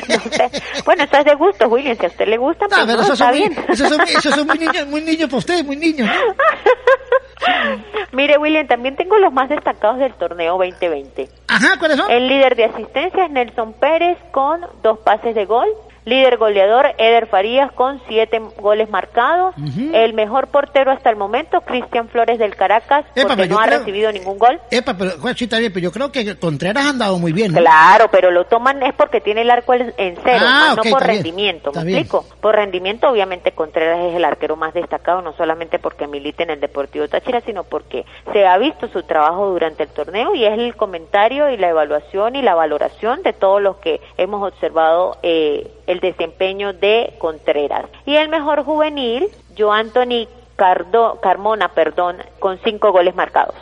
[0.08, 0.16] No.
[0.84, 1.96] Bueno, eso es de gusto, William.
[1.98, 3.56] Si a usted le gusta, pues Ah, pero no, está muy, bien.
[3.68, 3.88] esos
[4.34, 6.34] son, muy niños, muy niños para usted, muy niños, ¿no?
[8.12, 11.28] Mire, William, también tengo los más destacados del torneo 2020.
[11.48, 12.10] Ajá, ¿cuáles son?
[12.10, 15.68] El líder de asistencia es Nelson Pérez con dos pases de gol.
[16.04, 19.54] Líder goleador Eder Farías con siete goles marcados.
[19.92, 23.78] El mejor portero hasta el momento, Cristian Flores del Caracas, Epa, porque no ha creo-
[23.78, 24.60] recibido ningún gol.
[24.70, 27.52] Epa, pero Juan, sí está bien, pero yo creo que Contreras han dado muy bien,
[27.52, 27.58] ¿no?
[27.60, 31.04] Claro, pero lo toman es porque tiene el arco en cero, Ah, más no por
[31.04, 31.98] bien, rendimiento, está ¿me bien.
[32.00, 32.26] explico?
[32.40, 36.60] Por rendimiento, obviamente Contreras es el arquero más destacado, no solamente porque milita en el
[36.60, 40.76] Deportivo Táchira, sino porque se ha visto su trabajo durante el torneo y es el
[40.76, 45.93] comentario y la evaluación y la valoración de todos los que hemos observado eh, el
[46.00, 47.86] desempeño de Contreras.
[48.06, 53.56] Y el mejor juvenil, Joe Anthony Cardo, Carmona, perdón, con cinco goles marcados.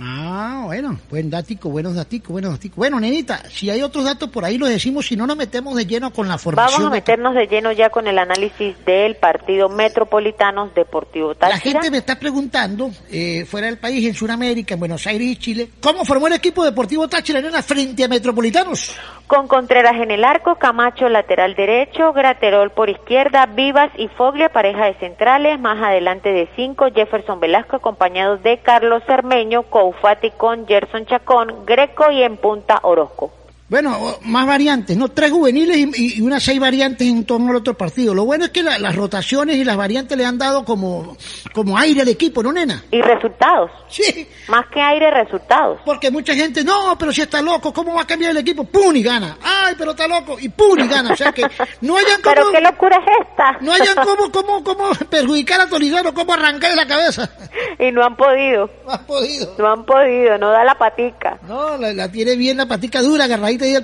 [0.00, 2.76] Ah, bueno, buen dático, buenos daticos, buenos daticos.
[2.76, 5.86] Bueno, nenita, si hay otros datos por ahí los decimos, si no nos metemos de
[5.86, 6.82] lleno con la formación.
[6.82, 11.56] Vamos a meternos de lleno ya con el análisis del partido Metropolitanos Deportivo Táchira.
[11.56, 15.36] La gente me está preguntando, eh, fuera del país, en Sudamérica, en Buenos Aires y
[15.36, 18.96] Chile, ¿cómo formó el equipo Deportivo Táchira, nena, frente a Metropolitanos?
[19.26, 24.84] Con Contreras en el arco, Camacho lateral derecho, Graterol por izquierda, Vivas y Foglia, pareja
[24.84, 31.06] de centrales, más adelante de cinco, Jefferson Velasco acompañado de Carlos Cermeño, Coufati con Gerson
[31.06, 33.32] Chacón, Greco y en punta Orozco.
[33.66, 35.08] Bueno, más variantes, ¿no?
[35.08, 38.14] Tres juveniles y, y unas seis variantes en torno al otro partido.
[38.14, 41.16] Lo bueno es que la- las rotaciones y las variantes le han dado como,
[41.54, 42.84] como aire al equipo, ¿no, nena?
[42.90, 45.80] Y resultados, Sí, más que aire, resultados.
[45.84, 48.64] porque mucha gente, no, pero si está loco, ¿cómo va a cambiar el equipo?
[48.64, 48.94] ¡Pum!
[48.96, 49.38] y gana.
[49.42, 50.36] ¡Ay, pero está loco!
[50.38, 50.78] Y ¡pum!
[50.78, 51.12] y gana.
[51.12, 51.46] O sea que
[51.80, 52.34] no hayan como...
[52.34, 53.56] Pero qué locura es esta.
[53.62, 57.30] No hayan cómo, cómo, cómo perjudicar a Tolizano, cómo arrancarle la cabeza.
[57.78, 59.54] y no han podido, No ha podido.
[59.58, 61.38] no han podido, no da la patica.
[61.48, 63.26] No, la, la tiene bien la patica dura,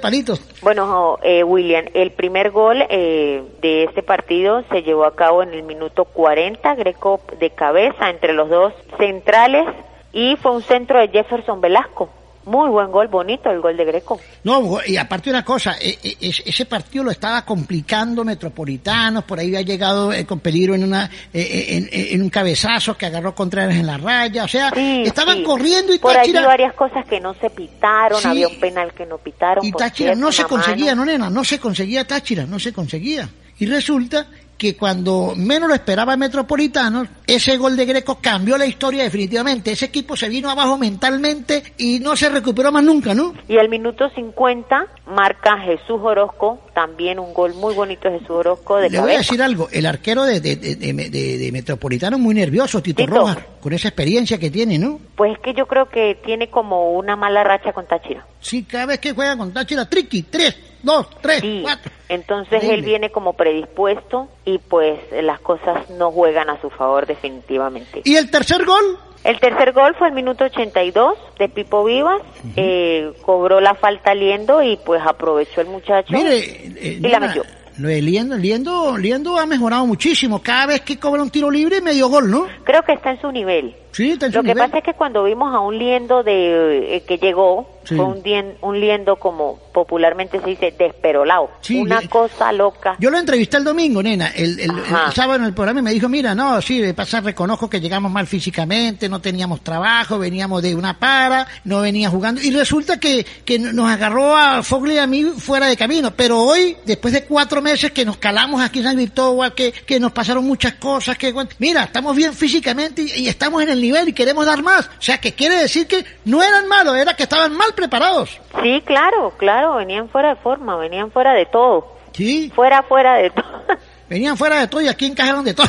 [0.00, 0.34] palito.
[0.62, 5.54] Bueno, eh, William, el primer gol eh, de este partido se llevó a cabo en
[5.54, 9.66] el minuto 40, Greco de cabeza entre los dos centrales
[10.12, 12.08] y fue un centro de Jefferson Velasco.
[12.50, 14.20] Muy buen gol, bonito el gol de Greco.
[14.42, 19.38] No, y aparte una cosa, e- e- es- ese partido lo estaba complicando Metropolitanos, por
[19.38, 23.36] ahí había llegado eh, con peligro en una eh, en, en- un cabezazo que agarró
[23.36, 25.42] Contreras en la raya, o sea, Sí, estaban sí.
[25.44, 28.26] corriendo y Por Táchira, varias cosas que no se pitaron, Sí.
[28.26, 29.64] había un penal que no pitaron.
[29.64, 31.04] y Táchira no se conseguía, mano.
[31.04, 33.28] no nena, no se conseguía Táchira, no se conseguía.
[33.60, 34.26] Y resulta
[34.60, 39.72] que cuando menos lo esperaba Metropolitanos, ese gol de Greco cambió la historia definitivamente.
[39.72, 43.32] Ese equipo se vino abajo mentalmente y no se recuperó más nunca, ¿no?
[43.48, 48.88] Y al minuto 50 marca Jesús Orozco, también un gol muy bonito Jesús Orozco de
[48.90, 49.18] Le voy a cabeza.
[49.18, 53.14] decir algo, el arquero de, de, de, de- Metropolitano muy nervioso, Tito, Tito.
[53.16, 55.00] Rojas, con esa experiencia que tiene, ¿no?
[55.16, 58.24] Pues es que yo creo que tiene como una mala racha con Táchira.
[58.40, 61.92] Sí, cada vez que juega con Táchira, triqui, tres, dos, tres, Sí, cuatro.
[62.08, 68.02] entonces él viene como predispuesto y pues las cosas no juegan a su favor definitivamente.
[68.04, 68.98] ¿Y el tercer gol?
[69.24, 72.22] El tercer gol fue el minuto 82 de Pipo Vivas,
[72.56, 77.26] eh, cobró la falta Liendo y pues aprovechó el muchacho Mire, eh, y la nena,
[77.26, 77.44] metió.
[77.76, 80.42] Liendo, Liendo, Liendo ha mejorado muchísimo.
[80.42, 82.46] Cada vez que cobra un tiro libre, medio gol, ¿no?
[82.64, 83.74] Creo que está en su nivel.
[83.92, 84.64] Sí, está en Lo su que nivel.
[84.66, 87.96] pasa es que cuando vimos a un liendo de eh, que llegó, Sí.
[87.96, 92.96] fue un, dien- un liendo como popularmente se dice desperolado, Sí, una le- cosa loca.
[92.98, 95.06] Yo lo entrevisté el domingo, nena, el, el- Ajá.
[95.08, 97.80] el sábado en el programa y me dijo, mira, no, sí, de pasar reconozco que
[97.80, 102.98] llegamos mal físicamente, no teníamos trabajo, veníamos de una para, no venía jugando, y resulta
[103.00, 107.14] que, que nos agarró a Fogli y a mí fuera de camino, pero hoy, después
[107.14, 110.74] de cuatro meses que nos calamos aquí en San Cristóbal, que, que nos pasaron muchas
[110.74, 114.62] cosas, que mira, estamos bien físicamente y, y estamos en el nivel y queremos dar
[114.62, 118.40] más, o sea, que quiere decir que no eran malos, era que estaban mal preparados.
[118.62, 123.30] Sí, claro, claro, venían fuera de forma, venían fuera de todo, Sí, fuera, fuera de
[123.30, 123.44] todo.
[124.08, 125.66] venían fuera de todo y aquí encajaron de todo.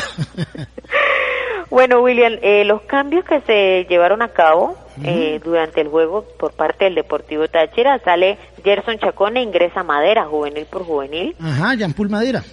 [1.69, 6.53] bueno, William, eh, los cambios que se llevaron a cabo eh, durante el juego por
[6.53, 11.35] parte del Deportivo Táchira, sale Gerson Chacón e ingresa Madera, juvenil por juvenil.
[11.41, 12.43] Ajá, Jean Paul Madera.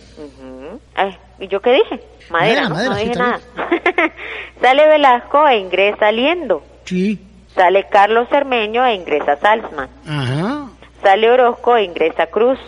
[0.94, 2.00] Ay, ¿Y yo qué dije?
[2.30, 2.74] Madera, Madera, ¿no?
[2.74, 3.40] madera, no sí, dije nada.
[4.60, 6.62] sale Velasco e ingresa Liendo.
[6.84, 7.18] Sí.
[7.58, 9.88] Sale Carlos Cermeño e ingresa Salzman.
[10.06, 10.68] Ajá.
[11.02, 12.58] Sale Orozco e ingresa Cruz.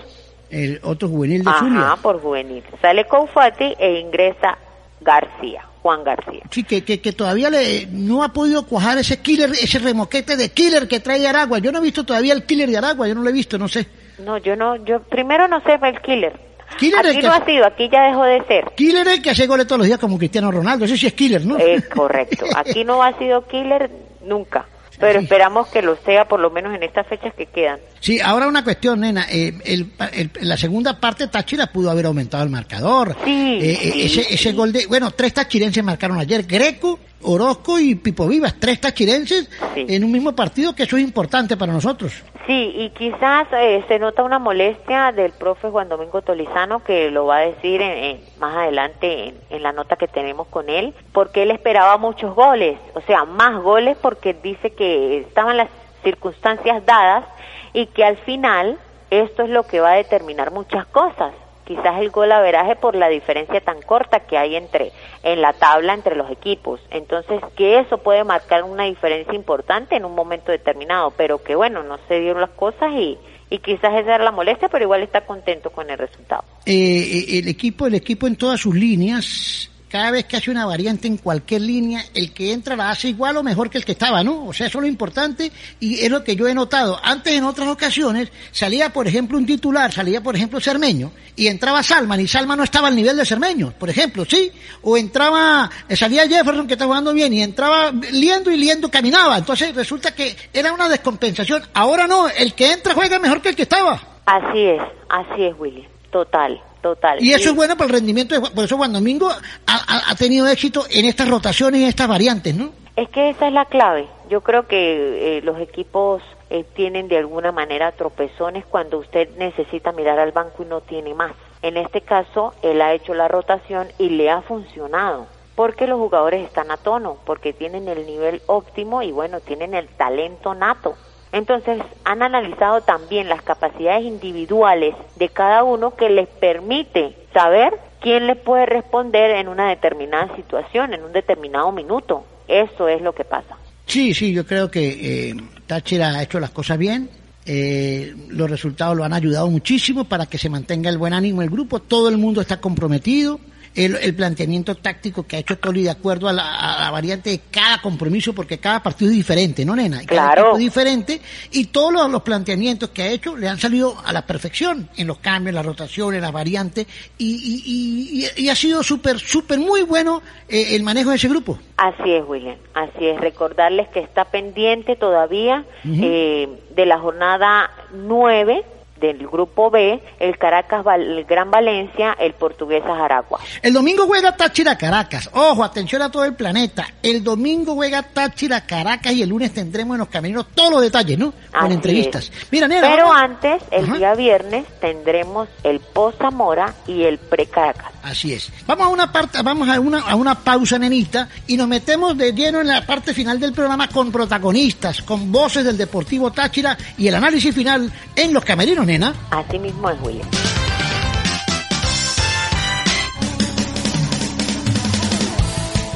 [0.51, 1.97] El otro juvenil de Ajá, Zulia.
[2.03, 2.63] por juvenil.
[2.83, 4.59] Sale Confati e ingresa
[5.01, 6.43] García, Juan García.
[6.51, 10.51] Sí, que, que, que todavía le, no ha podido cuajar ese killer, ese remoquete de
[10.51, 11.59] killer que trae Aragua.
[11.61, 13.69] Yo no he visto todavía el killer de Aragua, yo no lo he visto, no
[13.69, 13.87] sé.
[14.19, 16.33] No, yo no, yo primero no sé el killer.
[16.79, 18.65] Killer aquí que- no ha sido, aquí ya dejó de ser.
[18.77, 21.15] Killer es el que hace goles todos los días como Cristiano Ronaldo, ese sí es
[21.15, 21.57] killer, ¿no?
[21.59, 22.45] Es correcto.
[22.57, 23.91] Aquí no ha sido killer
[24.25, 24.67] nunca.
[25.01, 27.79] Pero esperamos que lo sea por lo menos en estas fechas que quedan.
[28.01, 29.27] Sí, ahora una cuestión, nena.
[29.31, 33.17] eh, el, el- la segunda parte Táchira pudo haber aumentado el marcador.
[33.25, 34.35] Sí, Eh, eh, sí, ese, sí.
[34.35, 34.87] ese gol de...
[34.87, 36.45] Bueno, tres tachirenses marcaron ayer.
[36.45, 38.55] Greco, Orozco y Pipo Vivas.
[38.59, 39.87] Tres tachirenses Sí.
[39.89, 42.13] en un mismo partido, que eso es importante para nosotros.
[42.47, 47.27] Sí, y quizás eh, se nota una molestia del profe Juan Domingo Tolizano, que lo
[47.27, 50.95] va a decir en- en- más adelante en, en la nota que tenemos con él,
[51.13, 55.69] porque él esperaba muchos goles, o sea, más goles porque dice que estaban las
[56.03, 57.25] circunstancias dadas
[57.73, 58.79] y que al final
[59.11, 61.33] esto es lo que va a determinar muchas cosas.
[61.65, 64.93] Quizás el gol averaje por la diferencia tan corta que hay entre
[65.23, 66.81] en la tabla entre los equipos.
[66.91, 71.83] Entonces, que eso puede marcar una diferencia importante en un momento determinado, pero que bueno,
[71.83, 73.19] no se dieron las cosas y,
[73.51, 76.45] y quizás esa era la molestia, pero igual está contento con el resultado.
[76.67, 80.67] Eh, eh, el equipo, el equipo en todas sus líneas cada vez que hace una
[80.67, 83.93] variante en cualquier línea, el que entra la hace igual o mejor que el que
[83.93, 84.47] estaba, ¿no?
[84.47, 85.51] O sea, eso es lo importante
[85.81, 86.99] y es lo que yo he notado.
[87.03, 91.83] Antes, en otras ocasiones, salía, por ejemplo, un titular, salía, por ejemplo, Cermeño, y entraba
[91.83, 94.53] Salman, y Salman no estaba al nivel de Cermeño, por ejemplo, ¿sí?
[94.83, 99.39] O entraba, eh, salía Jefferson, que estaba jugando bien, y entraba liendo y liendo caminaba.
[99.39, 101.65] Entonces, resulta que era una descompensación.
[101.75, 104.01] Ahora no, el que entra juega mejor que el que estaba.
[104.27, 105.89] Así es, así es, Willy.
[106.13, 106.61] Total.
[106.81, 107.23] Total.
[107.23, 108.35] Y eso es bueno para el rendimiento.
[108.35, 109.31] De, por eso Juan Domingo
[109.67, 112.71] ha, ha, tenido éxito en estas rotaciones y estas variantes, ¿no?
[112.97, 114.09] Es que esa es la clave.
[114.29, 119.93] Yo creo que eh, los equipos eh, tienen de alguna manera tropezones cuando usted necesita
[119.93, 121.33] mirar al banco y no tiene más.
[121.63, 125.27] En este caso, él ha hecho la rotación y le ha funcionado.
[125.55, 129.89] Porque los jugadores están a tono, porque tienen el nivel óptimo y bueno, tienen el
[129.89, 130.97] talento nato.
[131.33, 138.27] Entonces, han analizado también las capacidades individuales de cada uno que les permite saber quién
[138.27, 142.25] le puede responder en una determinada situación, en un determinado minuto.
[142.49, 143.57] Eso es lo que pasa.
[143.87, 145.35] Sí, sí, yo creo que eh,
[145.67, 147.11] Táchira ha hecho las cosas bien.
[147.47, 151.51] Eh, los resultados lo han ayudado muchísimo para que se mantenga el buen ánimo del
[151.51, 151.81] grupo.
[151.81, 153.41] Todo el mundo está comprometido
[153.75, 158.35] el, planteamiento táctico que ha hecho Toli de acuerdo a la, variante de cada compromiso,
[158.35, 159.99] porque cada partido es diferente, ¿no, nena?
[160.05, 160.53] Cada claro.
[160.53, 161.21] es diferente
[161.53, 165.19] y todos los, planteamientos que ha hecho le han salido a la perfección en los
[165.19, 170.83] cambios, las rotaciones, las variantes y, y, ha sido súper, súper muy bueno eh, el
[170.83, 171.59] manejo de ese grupo.
[171.77, 173.21] Así es, William, así es.
[173.21, 178.65] Recordarles que está pendiente todavía eh, de la jornada 9
[179.01, 183.41] del grupo B, el Caracas, el Gran Valencia, el Portuguesa Jaragua.
[183.63, 185.31] El domingo juega Táchira Caracas.
[185.33, 186.87] Ojo, atención a todo el planeta.
[187.03, 191.19] El domingo juega Táchira Caracas y el lunes tendremos en los caminos todos los detalles,
[191.19, 191.33] ¿no?
[191.59, 192.31] Con entrevistas.
[192.51, 197.93] Mira, Pero antes, el día viernes, tendremos el post Zamora y el pre Caracas.
[198.03, 198.51] Así es.
[198.67, 202.33] Vamos a una parte, vamos a una, a una pausa, nenita, y nos metemos de
[202.33, 207.09] lleno en la parte final del programa con protagonistas, con voces del Deportivo Táchira y
[207.09, 209.15] el análisis final en los camerinos, nena.
[209.31, 210.29] Así mismo es, William.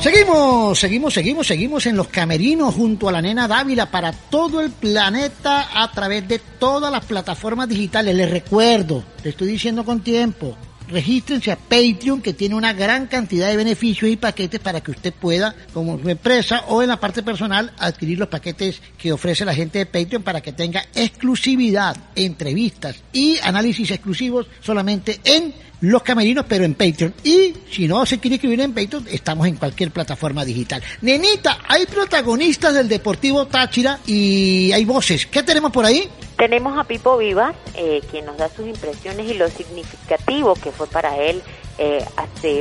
[0.04, 4.70] Seguimos, seguimos, seguimos, seguimos en los camerinos junto a la nena Dávila para todo el
[4.70, 8.14] planeta a través de todas las plataformas digitales.
[8.14, 13.48] Les recuerdo, le estoy diciendo con tiempo, regístrense a Patreon que tiene una gran cantidad
[13.48, 17.22] de beneficios y paquetes para que usted pueda, como su empresa o en la parte
[17.22, 22.96] personal, adquirir los paquetes que ofrece la gente de Patreon para que tenga exclusividad, entrevistas
[23.12, 27.14] y análisis exclusivos solamente en los camerinos, pero en Patreon.
[27.24, 30.82] Y si no se quiere escribir en Patreon, estamos en cualquier plataforma digital.
[31.02, 35.26] Nenita, hay protagonistas del Deportivo Táchira y hay voces.
[35.26, 36.08] ¿Qué tenemos por ahí?
[36.36, 40.88] Tenemos a Pipo Vivas, eh, quien nos da sus impresiones y lo significativo que fue
[40.88, 41.40] para él
[41.78, 42.04] eh,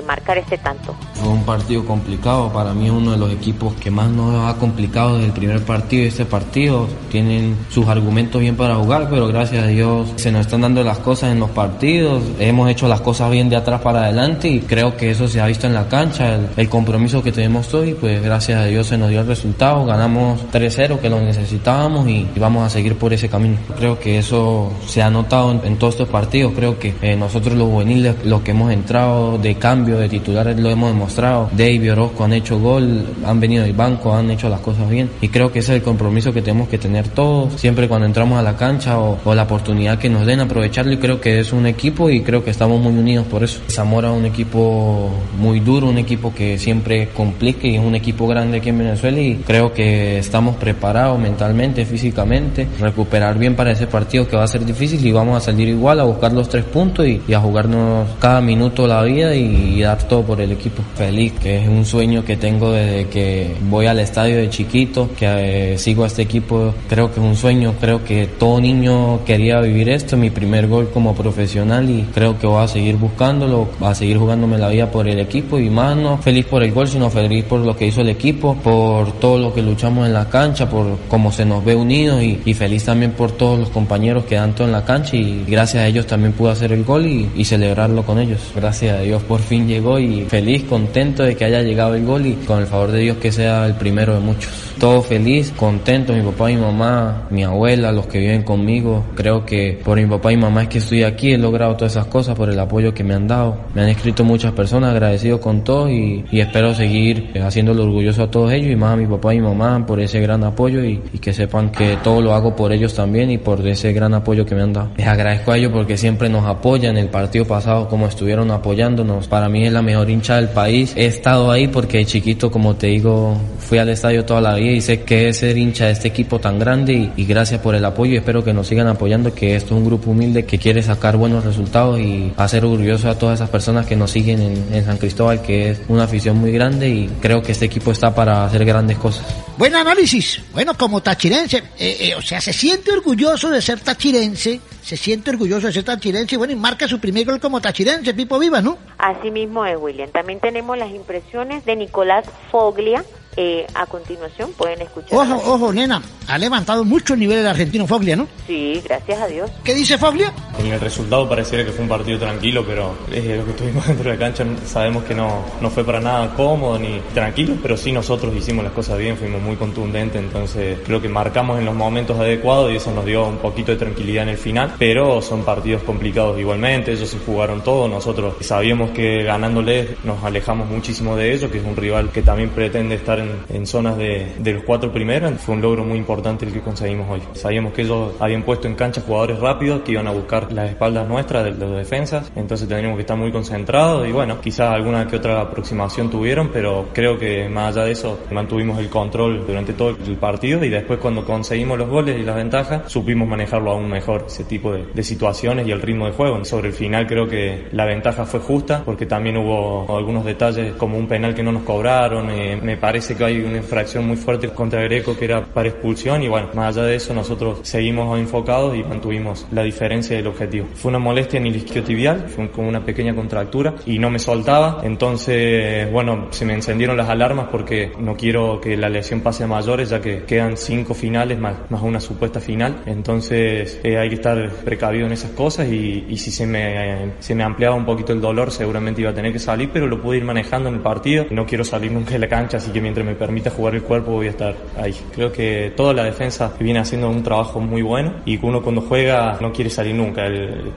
[0.05, 0.95] marcar este tanto.
[1.13, 5.15] Fue un partido complicado, para mí uno de los equipos que más nos ha complicado
[5.15, 6.87] desde el primer partido y este partido.
[7.11, 10.99] Tienen sus argumentos bien para jugar, pero gracias a Dios se nos están dando las
[10.99, 12.23] cosas en los partidos.
[12.39, 15.45] Hemos hecho las cosas bien de atrás para adelante y creo que eso se ha
[15.47, 16.39] visto en la cancha.
[16.55, 19.85] El, compromiso que tenemos hoy, pues gracias a Dios se nos dio el resultado.
[19.85, 23.57] Ganamos 3-0 que lo necesitábamos y, vamos a seguir por ese camino.
[23.77, 26.53] Creo que eso se ha notado en, todos estos partidos.
[26.55, 29.02] Creo que eh, nosotros los juveniles, los que hemos entrado,
[29.41, 31.49] de cambio de titulares, lo hemos demostrado.
[31.51, 35.09] Dave y Orozco han hecho gol, han venido del banco, han hecho las cosas bien.
[35.21, 38.39] Y creo que ese es el compromiso que tenemos que tener todos, siempre cuando entramos
[38.39, 40.93] a la cancha o, la oportunidad que nos den, aprovecharlo.
[40.93, 43.59] Y creo que es un equipo y creo que estamos muy unidos por eso.
[43.69, 48.27] Zamora es un equipo muy duro, un equipo que siempre complique y es un equipo
[48.27, 53.87] grande aquí en Venezuela y creo que estamos preparados mentalmente, físicamente, recuperar bien para ese
[53.87, 56.63] partido que va a ser difícil y vamos a salir igual a buscar los tres
[56.65, 60.83] puntos y, y a jugarnos cada minuto la vida y, dar todo por el equipo.
[60.95, 65.73] Feliz, que es un sueño que tengo desde que voy al estadio de chiquito, que
[65.73, 66.73] eh, sigo a este equipo.
[66.87, 70.91] Creo que es un sueño, creo que todo niño quería vivir esto, mi primer gol
[70.93, 74.91] como profesional y creo que voy a seguir buscándolo, voy a seguir jugándome la vida
[74.91, 77.87] por el equipo y más no feliz por el gol, sino feliz por lo que
[77.87, 81.63] hizo el equipo, por todo lo que luchamos en la cancha, por cómo se nos
[81.63, 85.15] ve unidos y, feliz también por todos los compañeros que dan todo en la cancha
[85.15, 88.39] y gracias a ellos también pude hacer el gol y, y celebrarlo con ellos.
[88.55, 92.25] Gracias a Dios por fin llegó y feliz, contento de que haya llegado el gol
[92.25, 94.51] y con el favor de Dios que sea el primero de muchos.
[94.79, 99.05] Todo feliz, contento, mi papá y mi mamá, mi abuela, los que viven conmigo.
[99.15, 102.07] Creo que por mi papá y mamá es que estoy aquí, he logrado todas esas
[102.07, 103.57] cosas por el apoyo que me han dado.
[103.73, 108.51] Me han escrito muchas personas, agradecido con todo y, espero seguir haciéndolo orgulloso a todos
[108.51, 111.71] ellos y más a mi papá y mamá por ese gran apoyo y, que sepan
[111.71, 114.73] que todo lo hago por ellos también y por ese gran apoyo que me han
[114.73, 114.89] dado.
[114.97, 116.97] Les agradezco a ellos porque siempre nos apoyan.
[116.97, 119.27] El partido pasado como estuvieron apoyando apoyándonos.
[119.27, 120.93] Para mí es la mejor hincha del país.
[120.95, 124.71] He estado ahí porque de chiquito, como te digo, fui al estadio toda la vida
[124.71, 127.85] y sé que es ser hincha de este equipo tan grande y, gracias por el
[127.85, 130.81] apoyo y espero que nos sigan apoyando, que esto es un grupo humilde que quiere
[130.81, 134.85] sacar buenos resultados y hacer orgulloso a todas esas personas que nos siguen en, en
[134.85, 138.45] San Cristóbal, que es una afición muy grande y creo que este equipo está para
[138.45, 139.23] hacer grandes cosas.
[139.55, 140.41] Buen análisis.
[140.51, 145.29] Bueno, como tachirense, eh, eh, o sea, se siente orgulloso de ser tachirense, se siente
[145.29, 148.61] orgulloso de ser tachirense y bueno, y marca su primer gol como tachirense, Pipo Viva,
[148.61, 148.77] ¿no?
[148.97, 150.09] Así mismo es, William.
[150.11, 153.05] También tenemos las impresiones de Nicolás Foglia,
[153.35, 155.17] eh, a continuación pueden escuchar.
[155.17, 158.27] Ojo, ojo, nena, ha levantado mucho el nivel del argentino Foglia, ¿no?
[158.47, 159.51] Sí, gracias a Dios.
[159.63, 160.33] ¿Qué dice Foglia?
[160.59, 164.11] En el resultado pareciera que fue un partido tranquilo, pero eh, lo que tuvimos dentro
[164.11, 167.91] de la cancha sabemos que no, no fue para nada cómodo ni tranquilo, pero sí
[167.91, 172.19] nosotros hicimos las cosas bien, fuimos muy contundentes, entonces creo que marcamos en los momentos
[172.19, 175.83] adecuados y eso nos dio un poquito de tranquilidad en el final, pero son partidos
[175.83, 181.51] complicados igualmente, ellos se jugaron todo, nosotros sabíamos que ganándoles nos alejamos muchísimo de ellos,
[181.51, 183.22] que es un rival que también pretende estar en,
[183.65, 185.33] zonas de, los cuatro primeros.
[185.41, 187.21] Fue un logro muy importante el que conseguimos hoy.
[187.33, 191.07] Sabíamos que ellos habían puesto en cancha jugadores rápidos que iban a buscar las espaldas
[191.07, 195.17] nuestras de, los defensas, entonces teníamos que estar muy concentrados y bueno, quizás alguna que
[195.17, 199.89] otra aproximación tuvieron, pero creo que más allá de eso mantuvimos el control durante todo
[199.89, 204.25] el partido y después cuando conseguimos los goles y las ventajas supimos manejarlo aún mejor,
[204.27, 206.43] ese tipo de, situaciones y el ritmo de juego.
[206.45, 210.97] Sobre el final creo que la ventaja fue justa porque también hubo algunos detalles como
[210.97, 214.49] un penal que no nos cobraron, eh, me parece que hay una infracción muy fuerte
[214.49, 218.75] contra Greco que era para expulsión y bueno, más allá de eso nosotros seguimos enfocados
[218.75, 220.67] y mantuvimos la diferencia del objetivo.
[220.73, 224.81] Fue una molestia en el isquiotibial, fue como una pequeña contractura y no me soltaba,
[224.83, 229.47] entonces bueno, se me encendieron las alarmas porque no quiero que la lesión pase a
[229.47, 234.15] mayores ya que quedan cinco finales más, más una supuesta final, entonces eh, hay que
[234.15, 238.13] estar precavido en esas cosas y, y si se me, se me ampliaba un poquito
[238.13, 240.81] el dolor seguramente iba a tener que salir, pero lo pude ir manejando en el
[240.81, 243.83] partido, no quiero salir nunca de la cancha, así que mientras me permita jugar el
[243.83, 244.95] cuerpo voy a estar ahí.
[245.13, 249.37] Creo que toda la defensa viene haciendo un trabajo muy bueno y uno cuando juega
[249.41, 250.23] no quiere salir nunca.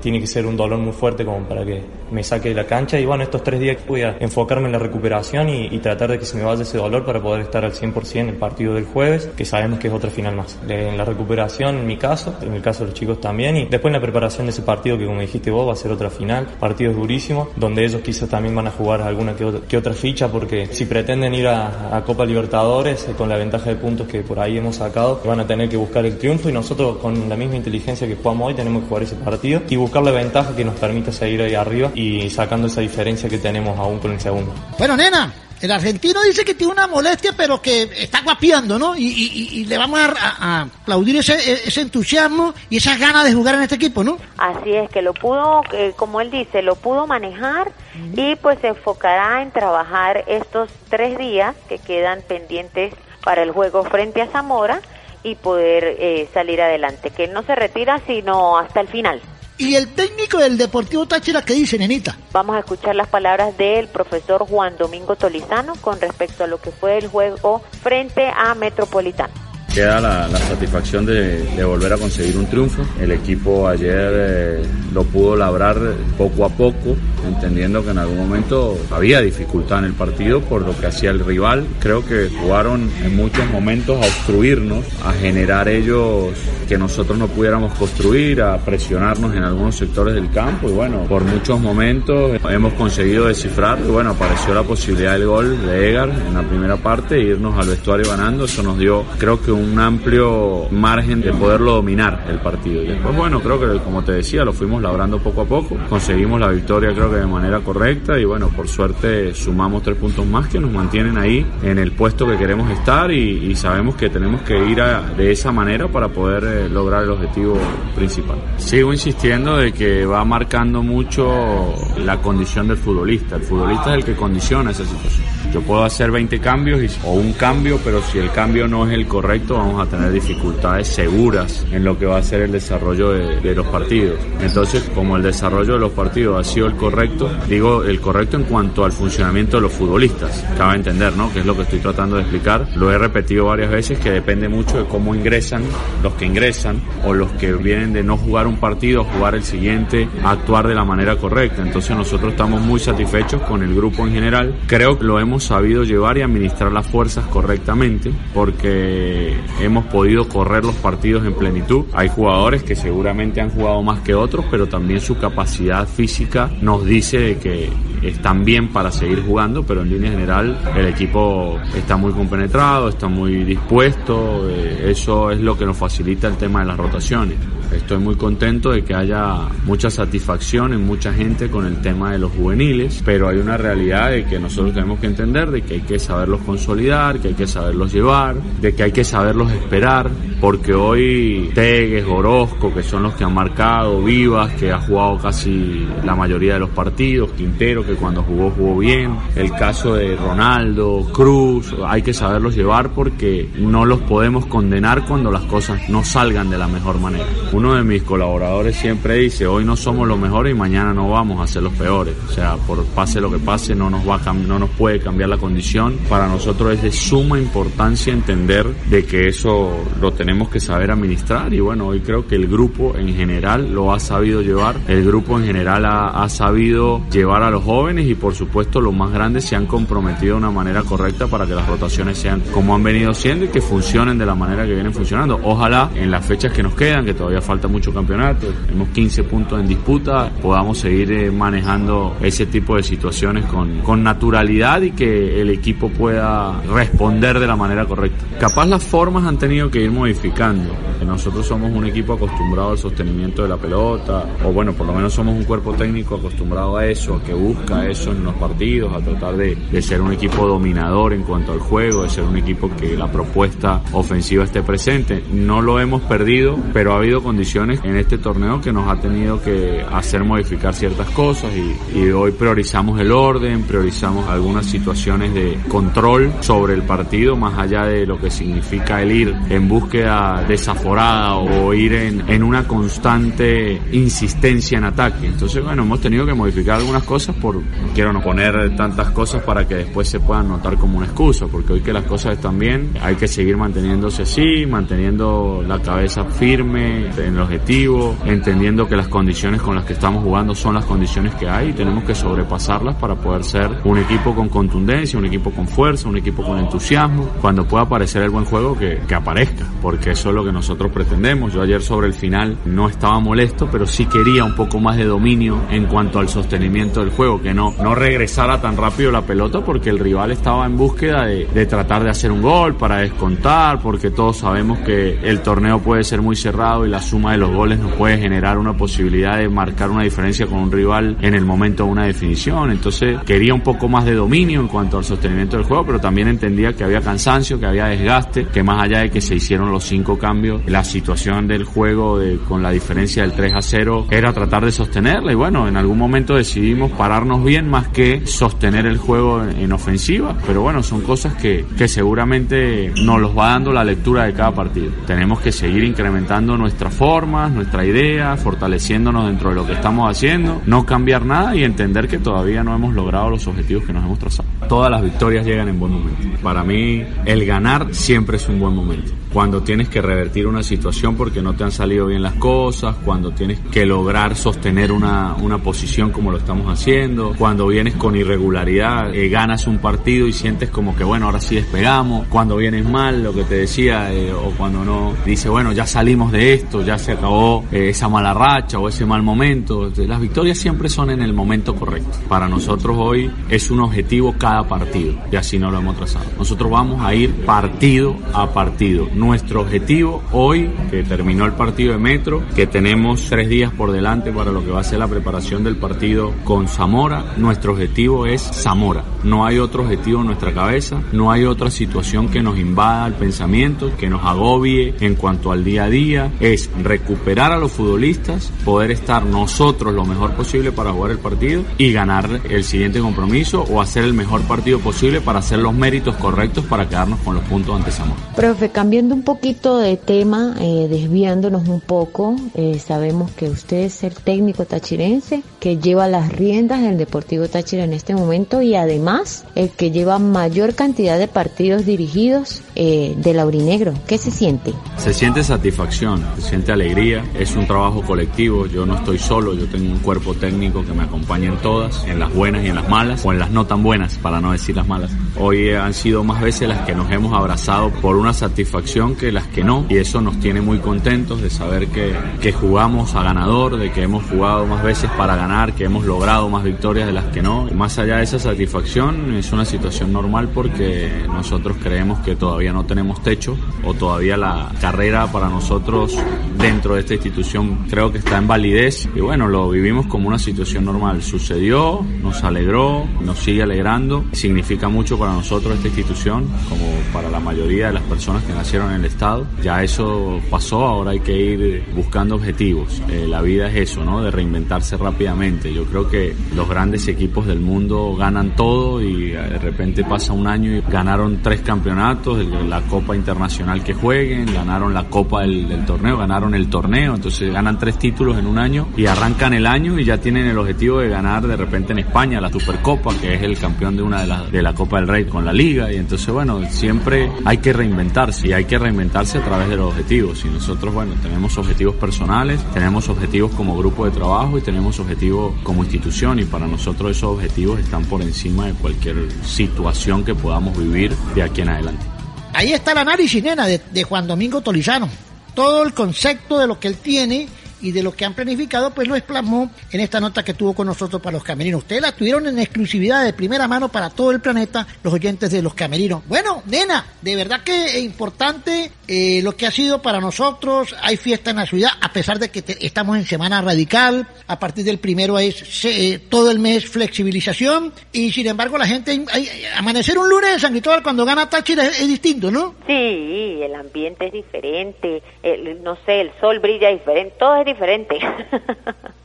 [0.00, 2.98] tiene que ser un dolor muy fuerte como para que me saque de la cancha
[2.98, 6.24] y bueno, estos tres días voy a enfocarme en la recuperación y, tratar de que
[6.24, 9.28] se me vaya ese dolor para poder estar al 100% en el partido del jueves,
[9.36, 10.58] que sabemos que es otra final más.
[10.68, 13.94] En la recuperación, en mi caso, en el caso de los chicos también, y después
[13.94, 16.46] en la preparación de ese partido que como dijiste vos va a ser otra final,
[16.58, 20.86] partidos durísimos, donde ellos quizás también van a jugar alguna que otra, ficha, porque si
[20.86, 24.58] pretenden ir a, a Copa Libertadores, eh, con la ventaja de puntos que por ahí
[24.58, 28.06] hemos sacado, van a tener que buscar el triunfo y nosotros con la misma inteligencia
[28.06, 31.12] que jugamos hoy tenemos que jugar ese partido y buscar la ventaja que nos permita
[31.12, 34.52] seguir ahí arriba y sacando esa diferencia que tenemos aún con el segundo.
[34.78, 38.94] Bueno, nena, el argentino dice que tiene una molestia, pero que está guapiando, ¿no?
[38.96, 41.34] Y, le vamos a, aplaudir ese,
[41.66, 44.18] ese, entusiasmo y esas ganas de jugar en este equipo, ¿no?
[44.36, 45.62] Así es, que lo pudo,
[45.96, 47.72] como él dice, lo pudo manejar
[48.14, 52.94] y pues se enfocará en trabajar estos tres días que quedan pendientes
[53.24, 54.80] para el juego frente a Zamora
[55.22, 57.10] y poder eh, salir adelante.
[57.10, 59.20] Que él no se retira sino hasta el final.
[59.58, 62.16] ¿Y el técnico del Deportivo Táchira qué dice, nenita?
[62.32, 66.70] Vamos a escuchar las palabras del profesor Juan Domingo Tolizano con respecto a lo que
[66.70, 69.45] fue el juego frente a Metropolitano
[69.76, 72.82] queda la, satisfacción de, volver a conseguir un triunfo.
[72.98, 74.62] El equipo ayer eh,
[74.94, 75.76] lo pudo labrar
[76.16, 76.96] poco a poco,
[77.26, 81.22] entendiendo que en algún momento había dificultad en el partido por lo que hacía el
[81.22, 81.66] rival.
[81.78, 86.32] Creo que jugaron en muchos momentos a obstruirnos, a generar ellos
[86.66, 91.22] que nosotros no pudiéramos construir, a presionarnos en algunos sectores del campo y bueno, por
[91.22, 96.32] muchos momentos hemos conseguido descifrar y bueno, apareció la posibilidad del gol de Egar en
[96.32, 100.68] la primera parte irnos al vestuario ganando, eso nos dio creo que un un amplio
[100.70, 102.82] margen de poderlo dominar el partido.
[102.82, 106.40] Y después, bueno, creo que como te decía, lo fuimos labrando poco a poco, conseguimos
[106.40, 110.48] la victoria creo que de manera correcta y bueno, por suerte sumamos tres puntos más
[110.48, 114.54] que nos mantienen ahí en el puesto que queremos estar y, sabemos que tenemos que
[114.54, 114.76] ir
[115.16, 117.58] de esa manera para poder eh, lograr el objetivo
[117.94, 118.36] principal.
[118.58, 124.04] Sigo insistiendo de que va marcando mucho la condición del futbolista, el futbolista es el
[124.04, 125.35] que condiciona esa situación.
[125.56, 129.08] Yo puedo hacer 20 cambios o un cambio, pero si el cambio no es el
[129.08, 133.54] correcto, vamos a tener dificultades seguras en lo que va a ser el desarrollo de,
[133.54, 134.20] los partidos.
[134.42, 138.44] Entonces, como el desarrollo de los partidos ha sido el correcto, digo el correcto en
[138.44, 140.44] cuanto al funcionamiento de los futbolistas.
[140.58, 141.32] Cabe entender, ¿no?
[141.32, 142.68] Que es lo que estoy tratando de explicar.
[142.76, 145.62] Lo he repetido varias veces que depende mucho de cómo ingresan
[146.02, 150.06] los que ingresan o los que vienen de no jugar un partido, jugar el siguiente,
[150.22, 151.62] actuar de la manera correcta.
[151.62, 154.54] Entonces nosotros estamos muy satisfechos con el grupo en general.
[154.66, 160.64] Creo que lo hemos sabido llevar y administrar las fuerzas correctamente porque hemos podido correr
[160.64, 161.84] los partidos en plenitud.
[161.92, 166.84] Hay jugadores que seguramente han jugado más que otros, pero también su capacidad física nos
[166.84, 167.70] dice que
[168.02, 173.08] están bien para seguir jugando, pero en línea general el equipo está muy compenetrado, está
[173.08, 177.36] muy dispuesto, eh, eso es lo que nos facilita el tema de las rotaciones.
[177.76, 182.18] Estoy muy contento de que haya mucha satisfacción en mucha gente con el tema de
[182.18, 185.80] los juveniles, pero hay una realidad de que nosotros tenemos que entender de que hay
[185.82, 190.10] que saberlos consolidar, que hay que saberlos llevar, de que hay que saberlos esperar,
[190.40, 195.86] porque hoy Tegues, Orozco, que son los que han marcado, Vivas, que ha jugado casi
[196.04, 201.06] la mayoría de los partidos, Quintero, que cuando jugó jugó bien, el caso de Ronaldo,
[201.12, 206.50] Cruz, hay que saberlos llevar porque no los podemos condenar cuando las cosas no salgan
[206.50, 207.26] de la mejor manera.
[207.74, 211.46] De mis colaboradores siempre dice, hoy no somos los mejores y mañana no vamos a
[211.46, 212.14] ser los peores.
[212.28, 215.28] O sea, por pase lo que pase, no nos, va a no nos puede cambiar
[215.28, 215.98] la condición.
[216.08, 221.52] Para nosotros es de suma importancia entender de que eso lo tenemos que saber administrar
[221.52, 224.76] y bueno, hoy creo que el grupo en general lo ha sabido llevar.
[224.88, 228.94] El grupo en general ha, ha sabido llevar a los jóvenes y por supuesto los
[228.94, 232.74] más grandes se han comprometido de una manera correcta para que las rotaciones sean como
[232.74, 235.40] han venido siendo y que funcionen de la manera que vienen funcionando.
[235.42, 239.60] Ojalá en las fechas que nos quedan, que todavía falta mucho campeonato, tenemos 15 puntos
[239.60, 245.40] en disputa, podamos seguir eh, manejando ese tipo de situaciones con, con naturalidad y que
[245.40, 248.24] el equipo pueda responder de la manera correcta.
[248.40, 250.74] Capaz las formas han tenido que ir modificando.
[251.06, 255.12] Nosotros somos un equipo acostumbrado al sostenimiento de la pelota, o bueno, por lo menos
[255.12, 259.00] somos un cuerpo técnico acostumbrado a eso, a que busca eso en los partidos, a
[259.00, 262.70] tratar de, de ser un equipo dominador en cuanto al juego, de ser un equipo
[262.76, 265.22] que la propuesta ofensiva esté presente.
[265.32, 269.42] No lo hemos perdido, pero ha habido condiciones en este torneo que nos ha tenido
[269.42, 275.58] que hacer modificar ciertas cosas y, y hoy priorizamos el orden, priorizamos algunas situaciones de
[275.68, 281.34] control sobre el partido, más allá de lo que significa el ir en búsqueda desaforada
[281.34, 285.26] o ir en, en una constante insistencia en ataque.
[285.26, 287.60] Entonces, bueno, hemos tenido que modificar algunas cosas por,
[287.94, 291.74] quiero no poner tantas cosas para que después se puedan notar como una excusa, porque
[291.74, 297.10] hoy que las cosas están bien, hay que seguir manteniéndose así, manteniendo la cabeza firme
[297.26, 301.34] en el objetivo, entendiendo que las condiciones con las que estamos jugando son las condiciones
[301.34, 305.50] que hay y tenemos que sobrepasarlas para poder ser un equipo con contundencia, un equipo
[305.50, 309.64] con fuerza, un equipo con entusiasmo, cuando pueda aparecer el buen juego que, que aparezca,
[309.82, 311.52] porque eso es lo que nosotros pretendemos.
[311.52, 315.04] Yo ayer sobre el final no estaba molesto, pero sí quería un poco más de
[315.04, 319.64] dominio en cuanto al sostenimiento del juego, que no, no regresara tan rápido la pelota
[319.64, 323.80] porque el rival estaba en búsqueda de, de tratar de hacer un gol para descontar,
[323.80, 327.50] porque todos sabemos que el torneo puede ser muy cerrado y la suma de los
[327.50, 331.46] goles nos puede generar una posibilidad de marcar una diferencia con un rival en el
[331.46, 332.70] momento de una definición.
[332.70, 336.28] Entonces quería un poco más de dominio en cuanto al sostenimiento del juego, pero también
[336.28, 339.84] entendía que había cansancio, que había desgaste, que más allá de que se hicieron los
[339.84, 344.34] cinco cambios, la situación del juego de, con la diferencia del 3 a 0 era
[344.34, 348.98] tratar de sostenerla y bueno, en algún momento decidimos pararnos bien más que sostener el
[348.98, 353.72] juego en, en ofensiva, pero bueno, son cosas que, que seguramente nos los va dando
[353.72, 354.92] la lectura de cada partido.
[355.06, 360.60] Tenemos que seguir incrementando nuestras formas, nuestra idea, fortaleciéndonos dentro de lo que estamos haciendo,
[360.66, 364.18] no cambiar nada y entender que todavía no hemos logrado los objetivos que nos hemos
[364.18, 364.48] trazado.
[364.68, 366.26] Todas las victorias llegan en buen momento.
[366.42, 369.12] Para mí, el ganar siempre es un buen momento.
[369.36, 373.32] Cuando tienes que revertir una situación porque no te han salido bien las cosas, cuando
[373.32, 379.14] tienes que lograr sostener una, una posición como lo estamos haciendo, cuando vienes con irregularidad,
[379.14, 383.22] eh, ganas un partido y sientes como que bueno, ahora sí despegamos, cuando vienes mal,
[383.22, 386.96] lo que te decía, eh, o cuando no, dice bueno, ya salimos de esto, ya
[386.96, 389.92] se acabó eh, esa mala racha o ese mal momento.
[389.98, 392.20] Las victorias siempre son en el momento correcto.
[392.26, 396.24] Para nosotros hoy es un objetivo cada partido y así no lo hemos trazado.
[396.38, 399.10] Nosotros vamos a ir partido a partido.
[399.26, 404.30] Nuestro objetivo hoy, que terminó el partido de Metro, que tenemos tres días por delante
[404.30, 408.40] para lo que va a ser la preparación del partido con Zamora, nuestro objetivo es
[408.40, 409.02] Zamora.
[409.24, 413.14] No hay otro objetivo en nuestra cabeza, no hay otra situación que nos invada el
[413.14, 416.32] pensamiento, que nos agobie en cuanto al día a día.
[416.38, 421.64] Es recuperar a los futbolistas, poder estar nosotros lo mejor posible para jugar el partido
[421.78, 426.14] y ganar el siguiente compromiso o hacer el mejor partido posible para hacer los méritos
[426.14, 428.20] correctos para quedarnos con los puntos ante Zamora.
[428.36, 434.04] Profe, cambiando un poquito de tema, eh, desviándonos un poco, eh, sabemos que usted es
[434.04, 439.44] el técnico tachirense que lleva las riendas del Deportivo Táchira en este momento y además
[439.54, 443.94] el que lleva mayor cantidad de partidos dirigidos eh, del Aurinegro.
[444.06, 444.74] ¿Qué se siente?
[444.98, 449.66] Se siente satisfacción, se siente alegría, es un trabajo colectivo, yo no estoy solo, yo
[449.66, 452.88] tengo un cuerpo técnico que me acompaña en todas, en las buenas y en las
[452.90, 455.10] malas, o en las no tan buenas, para no decir las malas.
[455.40, 459.46] Hoy han sido más veces las que nos hemos abrazado por una satisfacción que las
[459.46, 463.76] que no, y eso nos tiene muy contentos de saber que, que jugamos a ganador,
[463.76, 467.26] de que hemos jugado más veces para ganar, que hemos logrado más victorias de las
[467.26, 467.68] que no.
[467.70, 472.72] Y más allá de esa satisfacción, es una situación normal porque nosotros creemos que todavía
[472.72, 476.16] no tenemos techo o todavía la carrera para nosotros
[476.58, 480.38] dentro de esta institución creo que está en validez y bueno, lo vivimos como una
[480.38, 481.22] situación normal.
[481.22, 487.40] Sucedió, nos alegró, nos sigue alegrando, significa mucho para nosotros esta institución como para la
[487.40, 489.46] mayoría de las personas que nacieron en el Estado.
[489.62, 493.02] Ya eso pasó, ahora hay que ir buscando objetivos.
[493.08, 494.22] Eh, la vida es eso, ¿no?
[494.22, 495.72] De reinventarse rápidamente.
[495.72, 500.46] Yo creo que los grandes equipos del mundo ganan todo y de repente pasa un
[500.46, 505.84] año y ganaron tres campeonatos, la Copa Internacional que jueguen, ganaron la Copa del, del
[505.84, 509.98] torneo, ganaron el torneo, entonces ganan tres títulos en un año y arrancan el año
[509.98, 513.42] y ya tienen el objetivo de ganar de repente en España la Supercopa, que es
[513.42, 515.96] el campeón de una de las de la Copa del Rey con la Liga y
[515.96, 520.44] entonces bueno, siempre hay que reinventarse y hay que reinventarse a través de los objetivos
[520.44, 525.54] y nosotros bueno, tenemos objetivos personales, tenemos objetivos como grupo de trabajo y tenemos objetivos
[525.62, 530.76] como institución y para nosotros esos objetivos están por encima de cualquier situación que podamos
[530.76, 532.04] vivir de aquí en adelante.
[532.52, 535.10] Ahí está el análisis, nena, de, Juan Domingo Tolizano.
[535.54, 537.48] Todo el concepto de lo que él tiene
[537.86, 540.86] y de lo que han planificado, pues lo explasmó en esta nota que tuvo con
[540.88, 541.82] nosotros para los camerinos.
[541.82, 545.62] Ustedes la tuvieron en exclusividad de primera mano para todo el planeta, los oyentes de
[545.62, 546.22] los camerinos.
[546.26, 550.94] Bueno, nena, de verdad que es importante eh, lo que ha sido para nosotros.
[551.02, 554.26] Hay fiesta en la ciudad, a pesar de que te- estamos en semana radical.
[554.48, 557.92] A partir del primero es eh, todo el mes flexibilización.
[558.12, 561.84] Y sin embargo, la gente, hay- amanecer un lunes en San Cristóbal cuando gana Táchira
[561.86, 562.74] es, es distinto, ¿no?
[562.86, 567.75] Sí, el ambiente es diferente, el- no sé, el sol brilla diferente, todo es diferente.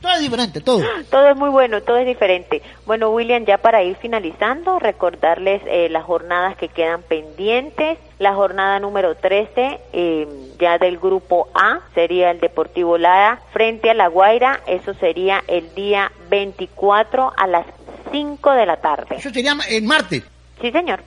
[0.00, 0.82] Todo es diferente, todo.
[1.10, 2.62] Todo es muy bueno, todo es diferente.
[2.86, 7.98] Bueno, William, ya para ir finalizando, recordarles eh, las jornadas que quedan pendientes.
[8.18, 10.28] La jornada número 13, eh,
[10.58, 14.60] ya del grupo A, sería el Deportivo Lara frente a La Guaira.
[14.66, 17.66] Eso sería el día 24 a las
[18.12, 19.16] 5 de la tarde.
[19.16, 20.22] Eso sería el martes.
[20.60, 21.00] Sí, señor.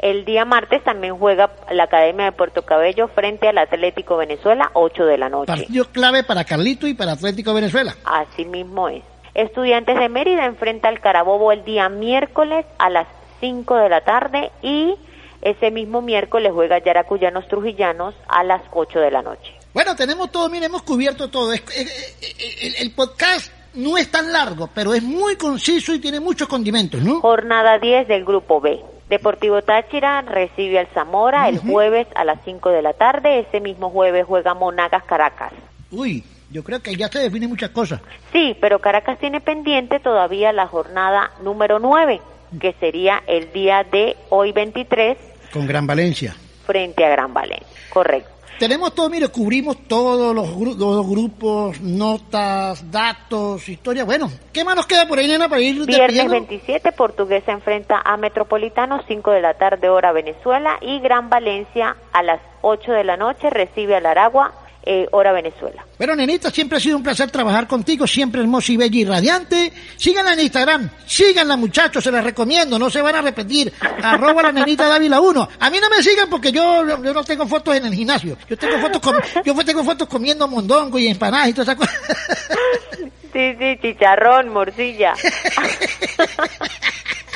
[0.00, 5.04] El día martes también juega la Academia de Puerto Cabello frente al Atlético Venezuela, 8
[5.04, 5.46] de la noche.
[5.46, 7.94] Partido clave para Carlito y para Atlético Venezuela.
[8.04, 9.02] Así mismo es.
[9.34, 13.06] Estudiantes de Mérida enfrenta al Carabobo el día miércoles a las
[13.40, 14.94] 5 de la tarde y
[15.42, 19.52] ese mismo miércoles juega Yaracuyanos Trujillanos a las 8 de la noche.
[19.72, 21.52] Bueno, tenemos todo, mire, hemos cubierto todo.
[21.52, 26.00] Es- es- es- el, el podcast no es tan largo, pero es muy conciso y
[26.00, 27.20] tiene muchos condimentos, ¿no?
[27.20, 28.80] Jornada 10 del grupo B.
[29.10, 33.40] Deportivo Táchira recibe al Zamora el jueves a las 5 de la tarde.
[33.40, 35.52] Ese mismo jueves juega Monagas Caracas.
[35.90, 38.00] Uy, yo creo que ya se definen muchas cosas.
[38.32, 42.20] Sí, pero Caracas tiene pendiente todavía la jornada número 9,
[42.60, 45.18] que sería el día de hoy 23
[45.52, 46.36] Con Gran Valencia.
[46.64, 47.66] frente a Gran Valencia.
[47.92, 48.29] Correcto.
[48.60, 54.04] Tenemos todo, mire, cubrimos todos los, gru- los grupos, notas, datos, historia.
[54.04, 56.32] Bueno, ¿qué más nos queda por ahí, nena, para ir Viernes despidiendo?
[56.32, 62.22] 27, Portuguesa enfrenta a Metropolitano, 5 de la tarde, hora Venezuela, y Gran Valencia a
[62.22, 64.52] las 8 de la noche recibe al Aragua,
[64.84, 65.84] eh, hora Venezuela.
[65.98, 69.72] Bueno, nenita, siempre ha sido un placer trabajar contigo, siempre hermosa y bella y radiante.
[69.96, 73.72] Síganla en Instagram, síganla muchachos, se las recomiendo, no se van a arrepentir.
[74.02, 75.48] Arroba la nenita Dávila 1.
[75.60, 78.36] A mí no me sigan porque yo, yo no tengo fotos en el gimnasio.
[78.48, 82.00] Yo tengo fotos, com- yo tengo fotos comiendo mondongo y empanadas y todas esas cosas.
[83.32, 85.14] Sí, sí, chicharrón, morcilla.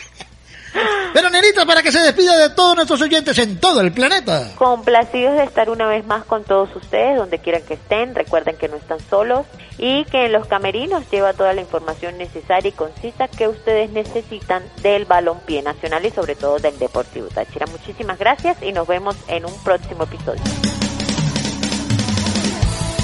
[1.13, 4.51] Pero nenita, para que se despida de todos nuestros oyentes en todo el planeta.
[4.57, 8.15] Complacidos de estar una vez más con todos ustedes, donde quieran que estén.
[8.15, 9.47] Recuerden que no están solos
[9.79, 14.63] y que en los camerinos lleva toda la información necesaria y concisa que ustedes necesitan
[14.83, 17.67] del balompié nacional y sobre todo del Deportivo Táchira.
[17.67, 20.43] Muchísimas gracias y nos vemos en un próximo episodio.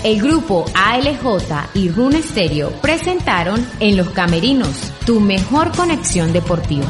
[0.02, 6.86] El grupo ALJ y Rune Stereo presentaron En los Camerinos, tu mejor conexión deportiva.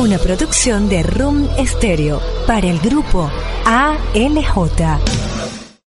[0.00, 3.30] Una producción de Room Stereo para el grupo
[3.66, 4.98] ALJ.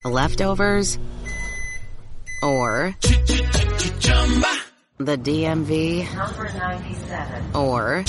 [0.04, 0.98] Leftovers
[2.42, 2.96] or
[4.98, 7.54] the DMV, Number 97.
[7.54, 8.04] or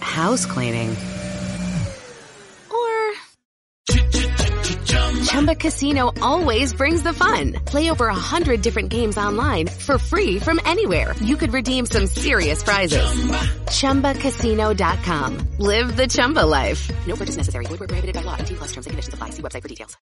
[0.00, 0.96] house cleaning,
[5.32, 7.54] Chumba Casino always brings the fun.
[7.64, 11.14] Play over a hundred different games online for free from anywhere.
[11.20, 13.08] You could redeem some serious prizes.
[13.70, 15.38] ChumbaCasino.com.
[15.56, 16.90] Live the Chumba life.
[17.06, 17.64] No purchase necessary.
[17.64, 18.36] Void where prohibited by law.
[18.36, 19.30] T plus terms and conditions apply.
[19.30, 19.96] See website for details.